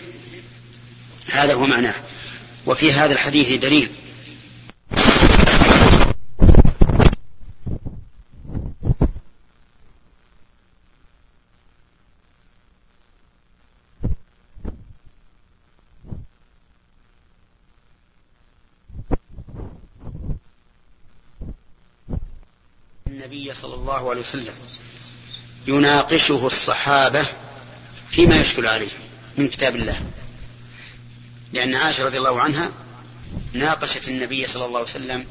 هذا 1.32 1.55
هو 1.55 1.66
معناه. 1.66 1.94
وفي 2.66 2.92
هذا 2.92 3.12
الحديث 3.12 3.52
دليل. 3.52 3.88
صلى 23.62 23.74
الله 23.74 24.11
عليه 24.11 24.20
وسلم 24.20 24.55
يناقشه 25.66 26.46
الصحابة 26.46 27.26
فيما 28.11 28.36
يشكل 28.36 28.66
عليه 28.66 28.88
من 29.38 29.48
كتاب 29.48 29.76
الله. 29.76 30.00
لأن 31.52 31.74
عائشة 31.74 32.05
رضي 32.05 32.18
الله 32.18 32.40
عنها 32.40 32.70
ناقشت 33.52 34.09
النبي 34.09 34.46
صلى 34.46 34.64
الله 34.64 34.78
عليه 34.78 34.88
وسلم 34.88 35.26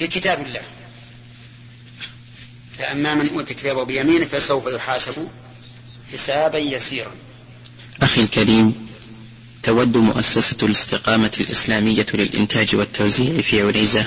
بكتاب 0.00 0.40
الله. 0.40 0.62
فأما 2.78 3.14
من 3.14 3.28
أوتي 3.28 3.54
كتابه 3.54 3.84
بيمينه 3.84 4.24
فسوف 4.26 4.66
يحاسب 4.66 5.28
حسابا 6.12 6.58
يسيرا. 6.58 7.14
أخي 8.02 8.20
الكريم 8.20 8.88
تود 9.62 9.96
مؤسسة 9.96 10.56
الاستقامة 10.62 11.32
الإسلامية 11.40 12.06
للإنتاج 12.14 12.76
والتوزيع 12.76 13.40
في 13.40 13.62
عنيزة 13.62 14.06